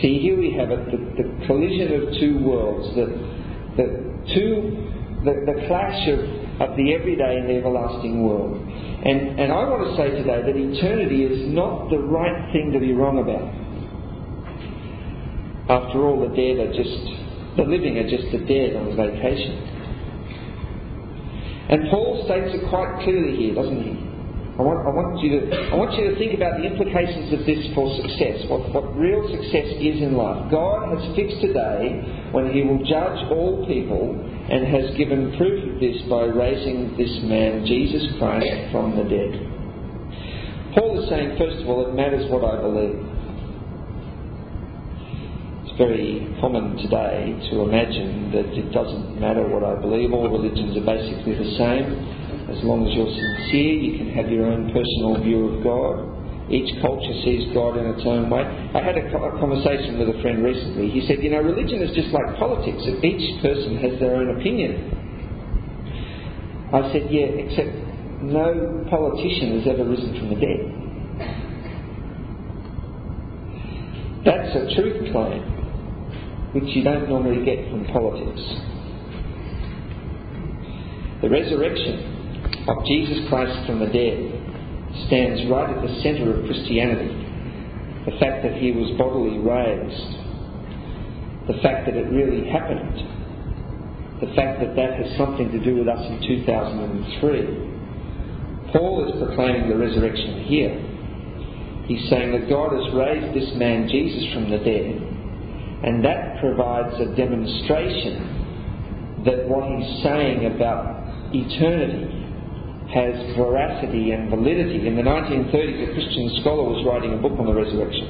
See, 0.00 0.18
here 0.22 0.38
we 0.38 0.54
have 0.58 0.70
it, 0.70 0.90
the, 0.90 1.22
the 1.22 1.46
collision 1.46 1.94
of 1.94 2.14
two 2.20 2.38
worlds, 2.44 2.94
the, 2.94 3.06
the, 3.76 3.86
two, 4.34 4.90
the, 5.24 5.52
the 5.52 5.66
clash 5.66 6.08
of, 6.08 6.20
of 6.60 6.76
the 6.76 6.94
everyday 6.94 7.36
and 7.38 7.48
the 7.48 7.56
everlasting 7.56 8.22
world. 8.22 8.56
And, 8.56 9.40
and 9.40 9.52
I 9.52 9.68
want 9.68 9.90
to 9.90 9.96
say 9.96 10.10
today 10.10 10.40
that 10.42 10.56
eternity 10.56 11.24
is 11.24 11.52
not 11.52 11.90
the 11.90 11.98
right 11.98 12.52
thing 12.52 12.72
to 12.72 12.80
be 12.80 12.92
wrong 12.92 13.18
about. 13.18 13.52
After 15.68 16.04
all, 16.04 16.20
the 16.20 16.34
dead 16.36 16.60
are 16.60 16.72
just, 16.72 17.56
the 17.56 17.64
living 17.64 17.98
are 17.98 18.08
just 18.08 18.30
the 18.32 18.38
dead 18.44 18.76
on 18.76 18.96
vacation. 18.96 19.74
And 21.68 21.90
Paul 21.90 22.24
states 22.26 22.52
it 22.54 22.68
quite 22.68 23.02
clearly 23.02 23.36
here, 23.36 23.54
doesn't 23.54 23.82
he? 23.82 24.03
I 24.54 24.62
want, 24.62 24.86
I 24.86 24.94
want, 24.94 25.18
you 25.18 25.34
to, 25.34 25.50
I 25.50 25.74
want 25.74 25.98
you 25.98 26.06
to 26.06 26.14
think 26.14 26.38
about 26.38 26.62
the 26.62 26.70
implications 26.70 27.34
of 27.34 27.42
this 27.42 27.58
for 27.74 27.90
success, 27.98 28.46
what, 28.46 28.62
what 28.70 28.86
real 28.94 29.26
success 29.26 29.66
is 29.82 29.98
in 29.98 30.14
life. 30.14 30.46
God 30.46 30.94
has 30.94 31.02
fixed 31.18 31.42
a 31.42 31.50
day 31.50 32.30
when 32.30 32.54
He 32.54 32.62
will 32.62 32.78
judge 32.86 33.18
all 33.34 33.66
people 33.66 34.14
and 34.14 34.62
has 34.70 34.94
given 34.94 35.34
proof 35.34 35.58
of 35.58 35.82
this 35.82 35.98
by 36.06 36.30
raising 36.30 36.94
this 36.94 37.10
man, 37.26 37.66
Jesus 37.66 38.06
Christ, 38.22 38.70
from 38.70 38.94
the 38.94 39.02
dead. 39.10 39.32
Paul 40.78 41.02
is 41.02 41.10
saying, 41.10 41.34
first 41.34 41.58
of 41.58 41.66
all, 41.66 41.90
it 41.90 41.98
matters 41.98 42.30
what 42.30 42.46
I 42.46 42.54
believe. 42.62 43.02
It's 45.66 45.74
very 45.82 46.30
common 46.38 46.78
today 46.78 47.34
to 47.50 47.66
imagine 47.66 48.30
that 48.30 48.54
it 48.54 48.70
doesn't 48.70 49.18
matter 49.18 49.50
what 49.50 49.66
I 49.66 49.74
believe, 49.82 50.14
all 50.14 50.30
religions 50.30 50.78
are 50.78 50.86
basically 50.86 51.34
the 51.42 51.58
same 51.58 52.13
as 52.50 52.60
long 52.60 52.84
as 52.84 52.92
you're 52.92 53.08
sincere, 53.08 53.72
you 53.72 53.96
can 53.96 54.12
have 54.12 54.28
your 54.28 54.44
own 54.46 54.68
personal 54.68 55.16
view 55.24 55.48
of 55.48 55.64
God. 55.64 56.12
Each 56.52 56.68
culture 56.84 57.16
sees 57.24 57.48
God 57.56 57.80
in 57.80 57.88
its 57.88 58.04
own 58.04 58.28
way. 58.28 58.44
I 58.44 58.84
had 58.84 59.00
a, 59.00 59.08
conversation 59.40 59.96
with 59.96 60.12
a 60.12 60.20
friend 60.20 60.44
recently. 60.44 60.92
He 60.92 61.00
said, 61.08 61.24
You 61.24 61.32
know, 61.32 61.40
religion 61.40 61.80
is 61.80 61.96
just 61.96 62.12
like 62.12 62.36
politics. 62.36 62.84
Each 63.00 63.40
person 63.40 63.80
has 63.80 63.96
their 63.98 64.16
own 64.20 64.36
opinion. 64.36 64.76
I 66.68 66.92
said, 66.92 67.08
Yeah, 67.08 67.32
except 67.48 67.72
no 68.20 68.84
politician 68.92 69.56
has 69.56 69.64
ever 69.72 69.88
risen 69.88 70.12
from 70.20 70.28
the 70.28 70.36
dead. 70.36 70.68
That's 74.28 74.52
a 74.52 74.68
truth 74.76 75.12
claim 75.12 75.54
which 76.52 76.70
you 76.76 76.84
don't 76.84 77.08
normally 77.08 77.44
get 77.44 77.68
from 77.68 77.84
politics. 77.86 78.40
The 81.20 81.28
resurrection 81.28 82.13
of 82.68 82.84
Jesus 82.86 83.28
Christ 83.28 83.66
from 83.66 83.80
the 83.80 83.88
dead 83.92 84.40
stands 85.06 85.44
right 85.50 85.68
at 85.68 85.82
the 85.82 86.00
centre 86.00 86.32
of 86.32 86.46
Christianity. 86.46 87.12
The 88.08 88.16
fact 88.16 88.42
that 88.44 88.56
he 88.56 88.72
was 88.72 88.90
bodily 88.96 89.36
raised, 89.38 90.16
the 91.48 91.58
fact 91.60 91.84
that 91.86 91.96
it 91.96 92.08
really 92.08 92.46
happened, 92.48 92.96
the 94.20 94.28
fact 94.32 94.60
that 94.60 94.74
that 94.76 94.94
has 94.96 95.14
something 95.18 95.50
to 95.52 95.58
do 95.60 95.76
with 95.76 95.88
us 95.88 96.06
in 96.08 96.20
2003. 96.24 98.72
Paul 98.72 99.04
is 99.08 99.12
proclaiming 99.20 99.68
the 99.68 99.76
resurrection 99.76 100.44
here. 100.44 100.80
He's 101.84 102.08
saying 102.08 102.32
that 102.32 102.48
God 102.48 102.72
has 102.72 102.94
raised 102.94 103.34
this 103.36 103.52
man 103.56 103.88
Jesus 103.88 104.32
from 104.32 104.48
the 104.48 104.56
dead, 104.58 105.02
and 105.84 106.02
that 106.04 106.38
provides 106.40 106.96
a 106.96 107.04
demonstration 107.14 109.22
that 109.26 109.46
what 109.48 109.68
he's 109.68 110.02
saying 110.02 110.46
about 110.46 111.04
eternity 111.34 112.13
has 112.94 113.34
veracity 113.34 114.14
and 114.14 114.30
validity. 114.30 114.86
In 114.86 114.94
the 114.94 115.02
1930s, 115.02 115.90
a 115.90 115.94
Christian 115.98 116.30
scholar 116.40 116.62
was 116.62 116.86
writing 116.86 117.12
a 117.12 117.18
book 117.18 117.34
on 117.42 117.46
the 117.50 117.52
resurrection. 117.52 118.06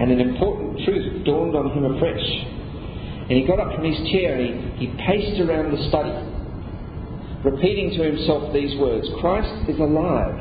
And 0.00 0.08
an 0.08 0.20
important 0.20 0.80
truth 0.88 1.28
dawned 1.28 1.52
on 1.52 1.68
him 1.76 1.84
afresh. 1.84 2.24
And 3.28 3.36
he 3.36 3.44
got 3.44 3.60
up 3.60 3.76
from 3.76 3.84
his 3.84 4.00
chair 4.08 4.40
and 4.40 4.80
he, 4.80 4.88
he 4.88 4.96
paced 5.04 5.36
around 5.44 5.76
the 5.76 5.82
study, 5.92 6.16
repeating 7.44 8.00
to 8.00 8.02
himself 8.02 8.48
these 8.56 8.72
words 8.80 9.04
Christ 9.20 9.68
is 9.68 9.76
alive. 9.76 10.34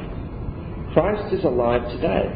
Christ 0.96 1.36
is 1.36 1.44
alive 1.44 1.84
today. 1.92 2.32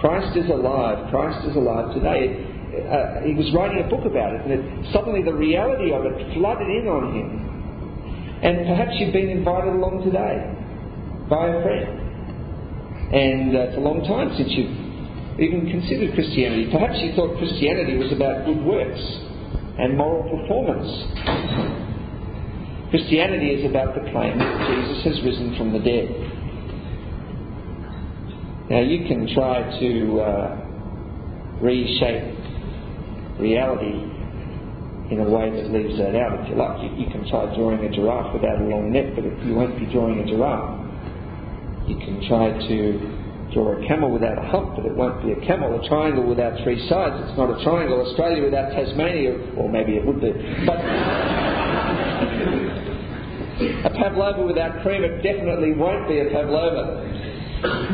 Christ 0.00 0.34
is 0.40 0.48
alive. 0.48 1.12
Christ 1.12 1.46
is 1.46 1.54
alive 1.54 1.92
today. 1.92 2.48
Uh, 2.72 3.20
he 3.28 3.36
was 3.36 3.52
writing 3.52 3.84
a 3.84 3.88
book 3.92 4.08
about 4.08 4.32
it, 4.32 4.40
and 4.48 4.56
it, 4.56 4.64
suddenly 4.90 5.22
the 5.22 5.36
reality 5.36 5.92
of 5.92 6.08
it 6.08 6.16
flooded 6.32 6.66
in 6.66 6.88
on 6.88 7.12
him. 7.12 7.51
And 8.42 8.66
perhaps 8.66 8.90
you've 8.98 9.12
been 9.12 9.30
invited 9.30 9.72
along 9.72 10.02
today 10.02 10.42
by 11.30 11.46
a 11.46 11.62
friend. 11.62 12.02
And 13.14 13.54
uh, 13.54 13.70
it's 13.70 13.76
a 13.78 13.80
long 13.80 14.02
time 14.02 14.34
since 14.36 14.50
you've 14.50 14.82
even 15.38 15.70
considered 15.70 16.12
Christianity. 16.14 16.68
Perhaps 16.72 16.98
you 17.00 17.14
thought 17.14 17.38
Christianity 17.38 17.96
was 17.96 18.10
about 18.10 18.44
good 18.44 18.58
works 18.66 19.00
and 19.78 19.96
moral 19.96 20.26
performance. 20.26 20.90
Christianity 22.90 23.56
is 23.56 23.64
about 23.70 23.94
the 23.94 24.10
claim 24.10 24.36
that 24.36 24.58
Jesus 24.68 25.04
has 25.06 25.16
risen 25.24 25.54
from 25.56 25.72
the 25.72 25.78
dead. 25.78 26.10
Now, 28.68 28.80
you 28.82 29.06
can 29.06 29.32
try 29.32 29.64
to 29.80 30.20
uh, 30.20 30.58
reshape 31.62 32.36
reality 33.38 34.11
in 35.12 35.20
a 35.20 35.28
way 35.28 35.52
that 35.52 35.68
leaves 35.70 35.98
that 36.00 36.16
out, 36.16 36.40
if 36.40 36.48
you 36.48 36.56
like. 36.56 36.80
You, 36.80 36.88
you, 37.04 37.08
can 37.12 37.28
try 37.28 37.44
drawing 37.54 37.84
a 37.84 37.90
giraffe 37.92 38.32
without 38.32 38.60
a 38.60 38.64
long 38.64 38.90
neck, 38.90 39.12
but 39.14 39.24
you 39.44 39.54
won't 39.54 39.78
be 39.78 39.84
drawing 39.92 40.18
a 40.20 40.26
giraffe. 40.26 40.80
You 41.86 42.00
can 42.00 42.24
try 42.24 42.48
to 42.56 42.96
draw 43.52 43.76
a 43.76 43.86
camel 43.86 44.10
without 44.10 44.38
a 44.38 44.46
hump, 44.48 44.76
but 44.76 44.86
it 44.86 44.96
won't 44.96 45.20
be 45.20 45.32
a 45.32 45.40
camel. 45.44 45.76
A 45.76 45.88
triangle 45.88 46.24
without 46.24 46.56
three 46.64 46.80
sides, 46.88 47.28
it's 47.28 47.36
not 47.36 47.52
a 47.52 47.62
triangle. 47.62 48.00
Australia 48.08 48.42
without 48.42 48.72
Tasmania, 48.72 49.36
or 49.60 49.68
maybe 49.68 49.92
it 50.00 50.04
would 50.06 50.20
be. 50.20 50.32
But 50.64 50.80
a 53.84 53.90
pavlova 53.92 54.42
without 54.46 54.80
cream, 54.82 55.04
it 55.04 55.20
definitely 55.20 55.72
won't 55.76 56.08
be 56.08 56.18
a 56.20 56.32
pavlova. 56.32 57.04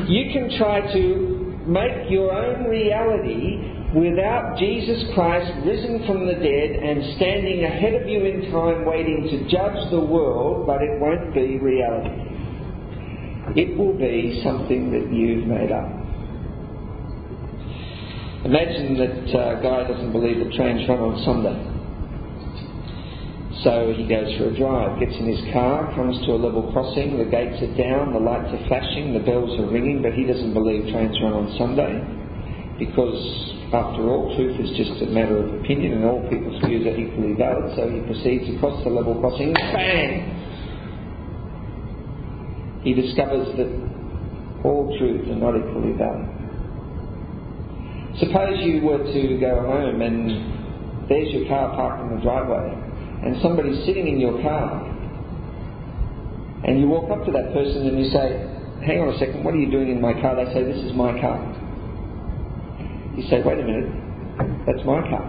You 0.06 0.32
can 0.32 0.56
try 0.56 0.80
to 0.94 1.38
make 1.66 2.08
your 2.08 2.32
own 2.32 2.64
reality 2.64 3.77
without 3.94 4.58
Jesus 4.58 5.02
Christ 5.14 5.50
risen 5.64 6.04
from 6.06 6.26
the 6.26 6.34
dead 6.34 6.70
and 6.76 7.16
standing 7.16 7.64
ahead 7.64 7.94
of 7.94 8.06
you 8.06 8.24
in 8.24 8.52
time 8.52 8.84
waiting 8.84 9.28
to 9.32 9.48
judge 9.48 9.90
the 9.90 10.00
world, 10.00 10.66
but 10.66 10.82
it 10.82 11.00
won't 11.00 11.32
be 11.32 11.58
reality. 11.58 12.12
It 13.56 13.78
will 13.78 13.96
be 13.96 14.42
something 14.44 14.92
that 14.92 15.08
you've 15.08 15.46
made 15.46 15.72
up. 15.72 15.88
Imagine 18.44 18.98
that 19.00 19.34
uh, 19.34 19.60
guy 19.64 19.88
doesn't 19.88 20.12
believe 20.12 20.38
that 20.44 20.52
trains 20.52 20.86
run 20.88 21.00
on 21.00 21.24
Sunday. 21.24 21.56
So 23.64 23.92
he 23.96 24.06
goes 24.06 24.30
for 24.36 24.52
a 24.52 24.56
drive, 24.56 25.00
gets 25.00 25.16
in 25.16 25.26
his 25.26 25.52
car, 25.52 25.92
comes 25.96 26.14
to 26.26 26.32
a 26.32 26.38
level 26.38 26.70
crossing, 26.72 27.18
the 27.18 27.24
gates 27.24 27.58
are 27.64 27.74
down, 27.74 28.12
the 28.12 28.20
lights 28.20 28.52
are 28.52 28.68
flashing, 28.68 29.14
the 29.14 29.24
bells 29.24 29.58
are 29.58 29.66
ringing, 29.66 30.02
but 30.02 30.12
he 30.12 30.24
doesn't 30.24 30.52
believe 30.52 30.92
trains 30.92 31.16
run 31.24 31.32
on 31.32 31.56
Sunday 31.58 32.17
because, 32.78 33.18
after 33.72 34.08
all, 34.08 34.34
truth 34.36 34.58
is 34.60 34.76
just 34.76 35.02
a 35.02 35.06
matter 35.06 35.38
of 35.38 35.60
opinion 35.60 35.94
and 35.94 36.04
all 36.04 36.22
people's 36.30 36.62
views 36.64 36.86
are 36.86 36.96
equally 36.96 37.34
valid. 37.34 37.74
So 37.76 37.90
he 37.90 38.00
proceeds 38.00 38.56
across 38.56 38.82
the 38.84 38.90
level 38.90 39.18
crossing, 39.20 39.52
bang! 39.52 40.38
he 42.82 42.94
discovers 42.94 43.48
that 43.56 43.68
all 44.64 44.96
truths 44.98 45.28
are 45.28 45.36
not 45.36 45.56
equally 45.56 45.92
valid. 45.92 46.26
Suppose 48.18 48.58
you 48.64 48.82
were 48.82 48.98
to 48.98 49.38
go 49.38 49.62
home 49.62 50.02
and 50.02 51.08
there's 51.08 51.30
your 51.32 51.46
car 51.48 51.74
parked 51.76 52.02
in 52.02 52.16
the 52.16 52.22
driveway 52.22 52.74
and 53.24 53.40
somebody's 53.42 53.84
sitting 53.86 54.08
in 54.08 54.18
your 54.18 54.40
car 54.42 54.86
and 56.64 56.80
you 56.80 56.88
walk 56.88 57.10
up 57.10 57.24
to 57.26 57.32
that 57.32 57.52
person 57.52 57.86
and 57.86 57.98
you 57.98 58.10
say, 58.10 58.42
hang 58.84 59.00
on 59.00 59.14
a 59.14 59.18
second, 59.18 59.44
what 59.44 59.54
are 59.54 59.58
you 59.58 59.70
doing 59.70 59.90
in 59.90 60.00
my 60.00 60.12
car? 60.20 60.34
They 60.34 60.52
say, 60.52 60.64
this 60.64 60.82
is 60.82 60.94
my 60.94 61.12
car. 61.20 61.38
You 63.18 63.26
say, 63.26 63.42
wait 63.42 63.58
a 63.58 63.64
minute, 63.66 63.90
that's 64.64 64.86
my 64.86 65.02
car. 65.10 65.26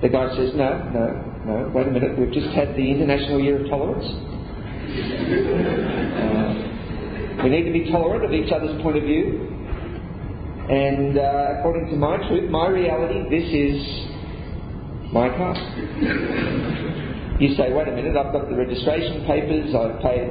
The 0.00 0.08
guy 0.08 0.34
says, 0.34 0.56
no, 0.56 0.72
no, 0.88 1.04
no, 1.44 1.70
wait 1.74 1.86
a 1.86 1.90
minute, 1.90 2.18
we've 2.18 2.32
just 2.32 2.48
had 2.56 2.68
the 2.72 2.80
International 2.80 3.38
Year 3.40 3.60
of 3.60 3.68
Tolerance. 3.68 4.08
Uh, 6.14 7.42
we 7.42 7.50
need 7.50 7.64
to 7.64 7.72
be 7.72 7.90
tolerant 7.90 8.24
of 8.24 8.32
each 8.32 8.52
other's 8.52 8.80
point 8.80 8.96
of 8.96 9.02
view. 9.02 9.50
And 10.70 11.18
uh, 11.18 11.58
according 11.58 11.90
to 11.90 11.96
my 11.96 12.16
truth, 12.28 12.48
my 12.50 12.68
reality, 12.68 13.28
this 13.28 13.44
is 13.52 15.12
my 15.12 15.28
car. 15.28 15.54
You 17.40 17.54
say, 17.56 17.72
wait 17.72 17.88
a 17.88 17.92
minute, 17.92 18.16
I've 18.16 18.32
got 18.32 18.48
the 18.48 18.56
registration 18.56 19.26
papers, 19.26 19.74
I've 19.74 20.00
paid, 20.00 20.30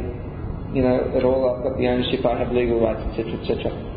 you 0.73 0.81
know, 0.81 1.11
it 1.13 1.23
all, 1.23 1.53
I've 1.53 1.63
got 1.63 1.77
the 1.77 1.87
ownership, 1.87 2.25
I 2.25 2.39
have 2.39 2.51
legal 2.51 2.79
rights, 2.81 3.03
etc., 3.11 3.33
etc. 3.41 3.92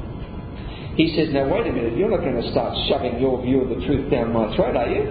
He 0.96 1.14
says, 1.14 1.28
now 1.32 1.46
wait 1.52 1.66
a 1.66 1.72
minute, 1.72 1.96
you're 1.96 2.10
not 2.10 2.20
going 2.20 2.40
to 2.40 2.50
start 2.50 2.74
shoving 2.88 3.20
your 3.20 3.42
view 3.42 3.60
of 3.62 3.68
the 3.68 3.86
truth 3.86 4.10
down 4.10 4.32
my 4.32 4.54
throat, 4.56 4.76
are 4.76 4.88
you? 4.88 5.04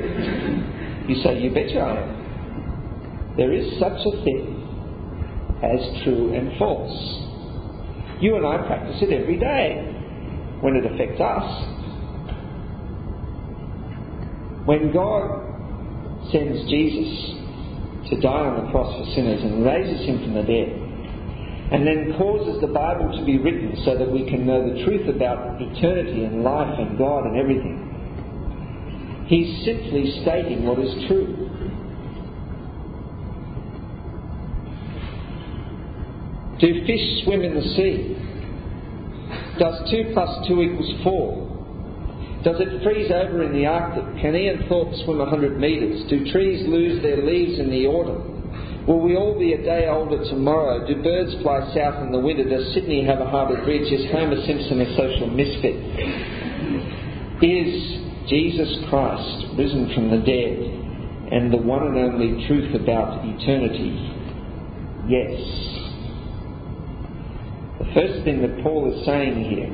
You 1.08 1.22
say, 1.22 1.40
you 1.40 1.54
betcha 1.54 1.78
I 1.78 2.02
am. 2.02 3.36
There 3.38 3.54
is 3.54 3.80
such 3.80 4.02
a 4.02 4.24
thing 4.24 4.56
as 5.62 6.04
true 6.04 6.34
and 6.34 6.58
false. 6.58 6.92
You 8.20 8.36
and 8.38 8.46
I 8.48 8.66
practice 8.66 8.98
it 9.02 9.14
every 9.14 9.38
day 9.38 9.92
when 10.62 10.76
it 10.76 10.86
affects 10.90 11.22
us. 11.22 11.46
When 14.66 14.92
God 14.92 16.32
sends 16.32 16.68
Jesus 16.68 18.10
to 18.10 18.22
die 18.22 18.50
on 18.50 18.66
the 18.66 18.72
cross 18.72 18.90
for 18.98 19.06
sinners 19.14 19.44
and 19.44 19.64
raises 19.64 20.08
him 20.08 20.24
from 20.24 20.34
the 20.34 20.42
dead, 20.42 20.75
and 21.76 21.86
then 21.86 22.16
causes 22.18 22.62
the 22.62 22.68
Bible 22.68 23.12
to 23.20 23.26
be 23.26 23.38
written 23.38 23.76
so 23.84 23.98
that 23.98 24.10
we 24.10 24.24
can 24.30 24.48
know 24.48 24.64
the 24.64 24.86
truth 24.86 25.14
about 25.14 25.62
eternity 25.62 26.24
and 26.24 26.42
life 26.42 26.74
and 26.80 26.98
God 26.98 27.26
and 27.26 27.36
everything, 27.36 29.26
he's 29.28 29.66
simply 29.66 30.22
stating 30.22 30.66
what 30.66 30.80
is 30.80 30.90
true. 31.10 31.36
Do 36.62 36.86
fish 36.88 37.26
swim 37.26 37.42
in 37.42 37.56
the 37.56 37.68
sea? 37.76 38.16
Does 39.60 39.92
2 39.92 40.12
plus 40.14 40.48
2 40.48 40.62
equals 40.62 41.04
4? 41.04 42.42
Does 42.46 42.56
it 42.62 42.84
freeze 42.84 43.12
over 43.12 43.44
in 43.44 43.52
the 43.52 43.66
Arctic? 43.66 44.22
Can 44.22 44.34
Ian 44.34 44.64
Thorpe 44.70 44.96
swim 45.04 45.18
100 45.18 45.60
metres? 45.60 46.10
Do 46.10 46.32
trees 46.32 46.66
lose 46.70 47.04
their 47.04 47.22
leaves 47.22 47.60
in 47.60 47.70
the 47.70 47.86
autumn? 47.88 48.35
Will 48.88 49.02
we 49.02 49.16
all 49.16 49.38
be 49.40 49.54
a 49.54 49.64
day 49.64 49.88
older 49.90 50.24
tomorrow? 50.30 50.86
Do 50.86 51.02
birds 51.02 51.34
fly 51.42 51.74
south 51.74 52.04
in 52.06 52.12
the 52.12 52.20
winter? 52.20 52.48
Does 52.48 52.72
Sydney 52.76 53.04
have 53.04 53.20
a 53.20 53.26
harbour 53.26 53.64
bridge? 53.66 53.92
Is 53.92 54.06
Homer 54.12 54.38
Simpson 54.46 54.80
a 54.82 54.96
social 54.96 55.28
misfit? 55.28 55.74
Is 57.42 58.30
Jesus 58.30 58.70
Christ 58.90 59.58
risen 59.58 59.92
from 59.96 60.12
the 60.12 60.22
dead 60.22 61.34
and 61.34 61.52
the 61.52 61.58
one 61.58 61.88
and 61.88 61.98
only 61.98 62.46
truth 62.46 62.76
about 62.76 63.26
eternity? 63.26 63.90
Yes. 65.10 65.34
The 67.80 67.90
first 67.96 68.24
thing 68.24 68.42
that 68.46 68.62
Paul 68.62 68.94
is 68.94 69.04
saying 69.04 69.50
here 69.50 69.74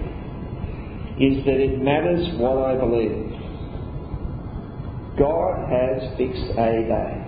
is 1.20 1.44
that 1.44 1.60
it 1.60 1.84
matters 1.84 2.30
what 2.40 2.64
I 2.64 2.80
believe. 2.80 3.28
God 5.20 5.68
has 5.68 6.18
fixed 6.18 6.56
a 6.56 6.88
day 6.88 7.21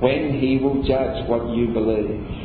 when 0.00 0.38
he 0.40 0.58
will 0.58 0.82
judge 0.82 1.28
what 1.28 1.54
you 1.54 1.68
believe 1.68 2.44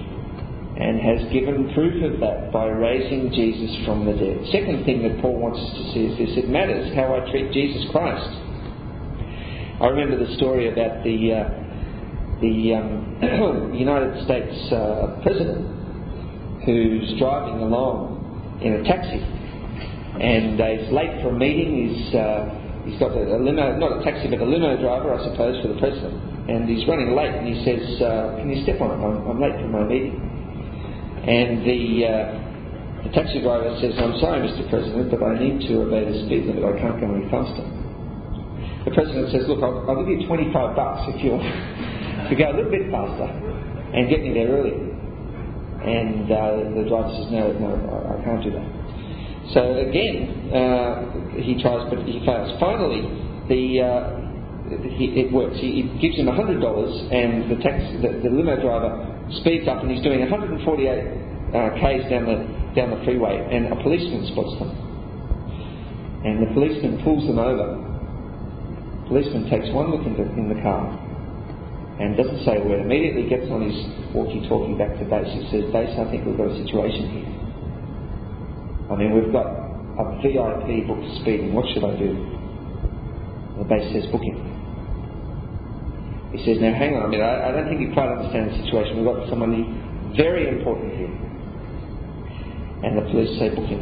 and 0.80 1.00
has 1.02 1.32
given 1.34 1.74
proof 1.74 2.14
of 2.14 2.20
that 2.22 2.52
by 2.54 2.68
raising 2.68 3.32
Jesus 3.32 3.86
from 3.86 4.06
the 4.06 4.14
dead. 4.14 4.46
Second 4.52 4.86
thing 4.86 5.04
that 5.04 5.20
Paul 5.22 5.38
wants 5.38 5.60
us 5.60 5.72
to 5.76 5.84
see 5.94 6.08
is 6.08 6.18
this 6.18 6.44
it 6.44 6.50
matters 6.50 6.96
how 6.96 7.16
I 7.16 7.30
treat 7.32 7.52
Jesus 7.52 7.84
Christ. 7.92 8.30
I 9.82 9.88
remember 9.88 10.24
the 10.24 10.36
story 10.36 10.72
about 10.72 11.04
the, 11.04 11.20
uh, 11.34 11.50
the 12.40 12.76
um, 12.76 13.74
United 13.76 14.24
States 14.24 14.56
uh, 14.72 15.20
President 15.24 16.64
who's 16.64 17.18
driving 17.20 17.60
along 17.60 18.60
in 18.62 18.74
a 18.74 18.84
taxi 18.84 19.20
and 20.20 20.60
uh, 20.60 20.66
he's 20.68 20.92
late 20.92 21.22
for 21.22 21.30
a 21.30 21.38
meeting. 21.38 21.96
He's, 21.96 22.16
uh, 22.16 22.84
he's 22.86 23.00
got 23.00 23.12
a, 23.16 23.36
a, 23.36 23.40
limo, 23.40 23.78
not 23.78 24.02
a 24.02 24.04
taxi, 24.04 24.28
but 24.28 24.40
a 24.40 24.46
limo 24.46 24.76
driver, 24.82 25.14
I 25.14 25.24
suppose, 25.32 25.62
for 25.62 25.74
the 25.74 25.80
president. 25.80 26.39
And 26.50 26.66
he's 26.66 26.82
running 26.90 27.14
late 27.14 27.30
and 27.30 27.46
he 27.46 27.62
says, 27.62 28.02
uh, 28.02 28.42
Can 28.42 28.50
you 28.50 28.66
step 28.66 28.82
on 28.82 28.90
it? 28.90 28.98
I'm, 28.98 29.22
I'm 29.30 29.38
late 29.38 29.54
for 29.62 29.70
my 29.70 29.86
meeting. 29.86 30.18
And 30.18 31.62
the, 31.62 31.82
uh, 32.10 33.06
the 33.06 33.12
taxi 33.14 33.46
driver 33.46 33.70
says, 33.78 33.94
I'm 34.02 34.18
sorry, 34.18 34.42
Mr. 34.42 34.66
President, 34.66 35.14
but 35.14 35.22
I 35.22 35.38
need 35.38 35.62
to 35.70 35.86
obey 35.86 36.10
the 36.10 36.26
speed 36.26 36.50
limit. 36.50 36.66
I 36.66 36.74
can't 36.82 36.98
go 36.98 37.06
any 37.06 37.30
faster. 37.30 37.62
The 38.82 38.92
president 38.98 39.30
says, 39.30 39.46
Look, 39.46 39.62
I'll, 39.62 39.86
I'll 39.86 40.02
give 40.02 40.10
you 40.10 40.26
25 40.26 40.74
bucks 40.74 41.06
if 41.14 41.22
you'll 41.22 41.38
to 42.30 42.34
go 42.34 42.46
a 42.50 42.54
little 42.58 42.74
bit 42.74 42.90
faster 42.90 43.30
and 43.30 44.10
get 44.10 44.26
me 44.26 44.34
there 44.34 44.50
early. 44.50 44.74
And 45.86 46.26
uh, 46.34 46.66
the 46.76 46.84
driver 46.90 47.14
says, 47.14 47.30
no, 47.30 47.54
no, 47.62 47.72
I, 47.78 48.18
I 48.18 48.26
can't 48.26 48.42
do 48.42 48.52
that. 48.58 48.68
So 49.54 49.86
again, 49.86 50.50
uh, 50.50 51.42
he 51.42 51.62
tries, 51.62 51.90
but 51.94 52.06
he 52.06 52.22
fails. 52.26 52.58
Finally, 52.60 53.06
the 53.48 53.82
uh, 53.82 54.19
he, 54.78 55.26
it 55.26 55.34
works. 55.34 55.58
He, 55.58 55.82
he, 55.82 55.84
gives 55.98 56.18
him 56.18 56.28
$100, 56.30 56.62
and 57.10 57.50
the, 57.50 57.58
tax, 57.64 57.82
the, 58.02 58.22
the, 58.22 58.30
limo 58.30 58.60
driver 58.62 58.94
speeds 59.42 59.68
up, 59.68 59.82
and 59.82 59.90
he's 59.90 60.04
doing 60.04 60.22
148 60.22 60.62
uh, 60.62 61.74
k's 61.82 62.06
down 62.10 62.30
the 62.30 62.38
down 62.78 62.94
the 62.94 63.02
freeway, 63.02 63.42
and 63.50 63.74
a 63.74 63.78
policeman 63.82 64.30
spots 64.30 64.54
them, 64.62 64.70
and 66.22 66.46
the 66.46 66.54
policeman 66.54 67.02
pulls 67.02 67.26
them 67.26 67.42
over. 67.42 67.82
The 69.02 69.06
policeman 69.10 69.50
takes 69.50 69.74
one 69.74 69.90
look 69.90 70.06
in 70.06 70.14
the, 70.14 70.26
in 70.38 70.54
the 70.54 70.62
car, 70.62 70.86
and 71.98 72.14
doesn't 72.14 72.46
say 72.46 72.62
a 72.62 72.64
word. 72.64 72.86
Immediately 72.86 73.26
gets 73.26 73.50
on 73.50 73.66
his 73.66 73.74
walkie-talkie 74.14 74.78
back 74.78 74.94
to 75.02 75.06
base. 75.10 75.34
He 75.34 75.50
says, 75.50 75.66
"Base, 75.74 75.90
I 75.98 76.06
think 76.14 76.30
we've 76.30 76.38
got 76.38 76.54
a 76.54 76.58
situation 76.62 77.10
here." 77.10 77.30
I 78.90 78.96
mean, 78.96 79.18
we've 79.18 79.34
got 79.34 79.50
a 79.50 80.06
VIP 80.22 80.86
booked 80.86 81.10
speeding. 81.22 81.54
What 81.58 81.66
should 81.74 81.84
I 81.84 81.98
do? 81.98 82.14
The 83.58 83.66
base 83.66 83.90
says 83.94 84.06
book 84.14 84.22
him. 84.22 84.49
He 86.32 86.46
says, 86.46 86.62
now 86.62 86.74
hang 86.78 86.94
on 86.94 87.06
a 87.06 87.10
minute, 87.10 87.26
I, 87.26 87.50
I 87.50 87.52
don't 87.52 87.68
think 87.68 87.82
you 87.82 87.90
quite 87.94 88.10
understand 88.10 88.54
the 88.54 88.56
situation. 88.66 89.02
We've 89.02 89.10
got 89.10 89.30
someone 89.30 90.14
very 90.16 90.48
important 90.48 90.94
here. 90.94 91.14
And 92.86 92.98
the 92.98 93.06
police 93.10 93.34
say 93.42 93.50
book 93.50 93.66
him. 93.66 93.82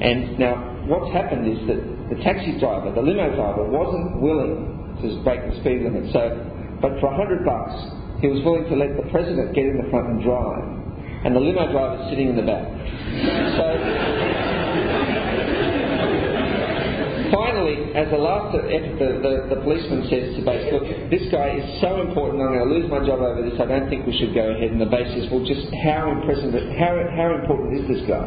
And 0.00 0.38
now 0.38 0.84
what's 0.84 1.12
happened 1.12 1.48
is 1.48 1.60
that 1.68 1.80
the 2.12 2.18
taxi 2.22 2.58
driver, 2.60 2.92
the 2.92 3.02
limo 3.02 3.34
driver, 3.34 3.64
wasn't 3.68 4.20
willing 4.20 4.98
to 5.00 5.06
break 5.24 5.40
the 5.48 5.56
speed 5.60 5.82
limit. 5.82 6.12
So, 6.12 6.20
but 6.80 7.00
for 7.00 7.08
a 7.12 7.16
hundred 7.16 7.44
bucks, 7.44 7.76
he 8.20 8.28
was 8.28 8.44
willing 8.44 8.68
to 8.68 8.76
let 8.76 8.96
the 8.96 9.08
president 9.08 9.56
get 9.56 9.64
in 9.64 9.80
the 9.80 9.88
front 9.88 10.08
and 10.12 10.20
drive 10.20 10.80
and 11.24 11.36
the 11.36 11.40
limo 11.40 11.70
driver 11.72 12.00
sitting 12.08 12.28
in 12.32 12.36
the 12.36 12.46
back. 12.48 12.64
So, 13.56 13.64
finally, 17.32 17.94
as 17.94 18.10
the 18.10 18.18
last 18.18 18.54
effort, 18.54 18.98
the, 18.98 19.08
the, 19.22 19.54
the, 19.54 19.60
policeman 19.62 20.06
says 20.10 20.36
to 20.36 20.42
base, 20.44 20.66
look, 20.74 20.86
this 21.10 21.26
guy 21.30 21.58
is 21.58 21.66
so 21.80 22.02
important, 22.02 22.42
I'm 22.42 22.52
going 22.54 22.66
to 22.66 22.74
lose 22.74 22.90
my 22.90 23.00
job 23.06 23.22
over 23.22 23.42
this, 23.42 23.58
I 23.58 23.66
don't 23.66 23.88
think 23.88 24.06
we 24.06 24.14
should 24.18 24.34
go 24.34 24.50
ahead. 24.50 24.70
And 24.70 24.80
the 24.80 24.90
base 24.90 25.08
says, 25.14 25.30
well, 25.30 25.44
just 25.46 25.66
how, 25.82 26.14
how, 26.22 26.92
how 27.14 27.28
important 27.38 27.80
is 27.80 27.86
this 27.88 28.02
guy? 28.06 28.26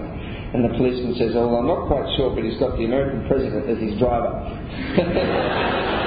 And 0.54 0.63
the 0.63 0.74
policeman 0.78 1.16
says, 1.18 1.34
well, 1.34 1.56
I'm 1.56 1.68
not 1.68 1.88
quite 1.88 2.06
sure, 2.16 2.34
but 2.34 2.44
he's 2.44 2.60
got 2.60 2.78
the 2.78 2.86
American 2.86 3.28
president 3.28 3.70
as 3.70 3.80
his 3.82 3.98
driver. 4.00 4.32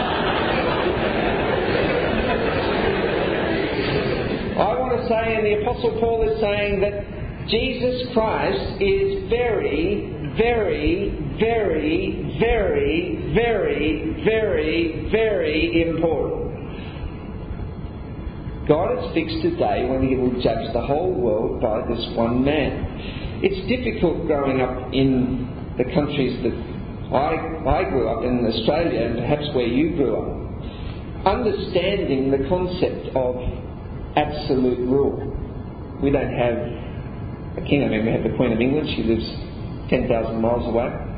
I 4.57 4.73
want 4.79 4.97
to 4.97 5.05
say, 5.09 5.37
and 5.37 5.45
the 5.45 5.61
Apostle 5.61 6.01
Paul 6.01 6.25
is 6.31 6.41
saying 6.41 6.81
that 6.81 7.05
Jesus 7.49 8.09
Christ 8.15 8.81
is 8.81 9.29
very, 9.29 10.35
very, 10.39 11.37
very, 11.39 12.26
very, 12.38 13.33
very, 13.35 14.22
very, 14.25 15.09
very 15.11 15.88
important. 15.88 16.46
God 18.68 18.99
has 18.99 19.14
fixed 19.14 19.44
a 19.44 19.57
day 19.57 19.87
when 19.88 20.07
He 20.09 20.16
will 20.16 20.42
judge 20.42 20.72
the 20.72 20.81
whole 20.81 21.12
world 21.12 21.61
by 21.61 21.87
this 21.87 22.05
one 22.16 22.44
man. 22.44 23.40
It's 23.42 23.62
difficult 23.68 24.27
growing 24.27 24.61
up 24.61 24.92
in 24.92 25.75
the 25.79 25.85
countries 25.94 26.35
that 26.42 26.57
I, 27.14 27.85
I 27.85 27.90
grew 27.90 28.09
up 28.09 28.25
in 28.25 28.44
Australia 28.44 29.07
and 29.07 29.16
perhaps 29.18 29.46
where 29.55 29.66
you 29.66 29.94
grew 29.94 30.16
up, 30.16 31.27
understanding 31.27 32.31
the 32.33 32.49
concept 32.49 33.14
of 33.14 33.37
absolute 34.16 34.81
rule. 34.88 35.20
We 36.03 36.11
don't 36.11 36.35
have 36.35 36.57
a 37.62 37.68
king. 37.68 37.85
I 37.85 37.88
mean, 37.88 38.05
we 38.05 38.12
have 38.12 38.25
the 38.25 38.37
Queen 38.37 38.53
of 38.53 38.61
England. 38.61 38.88
She 38.96 39.05
lives 39.05 39.25
10,000 39.90 40.40
miles 40.40 40.66
away. 40.66 41.15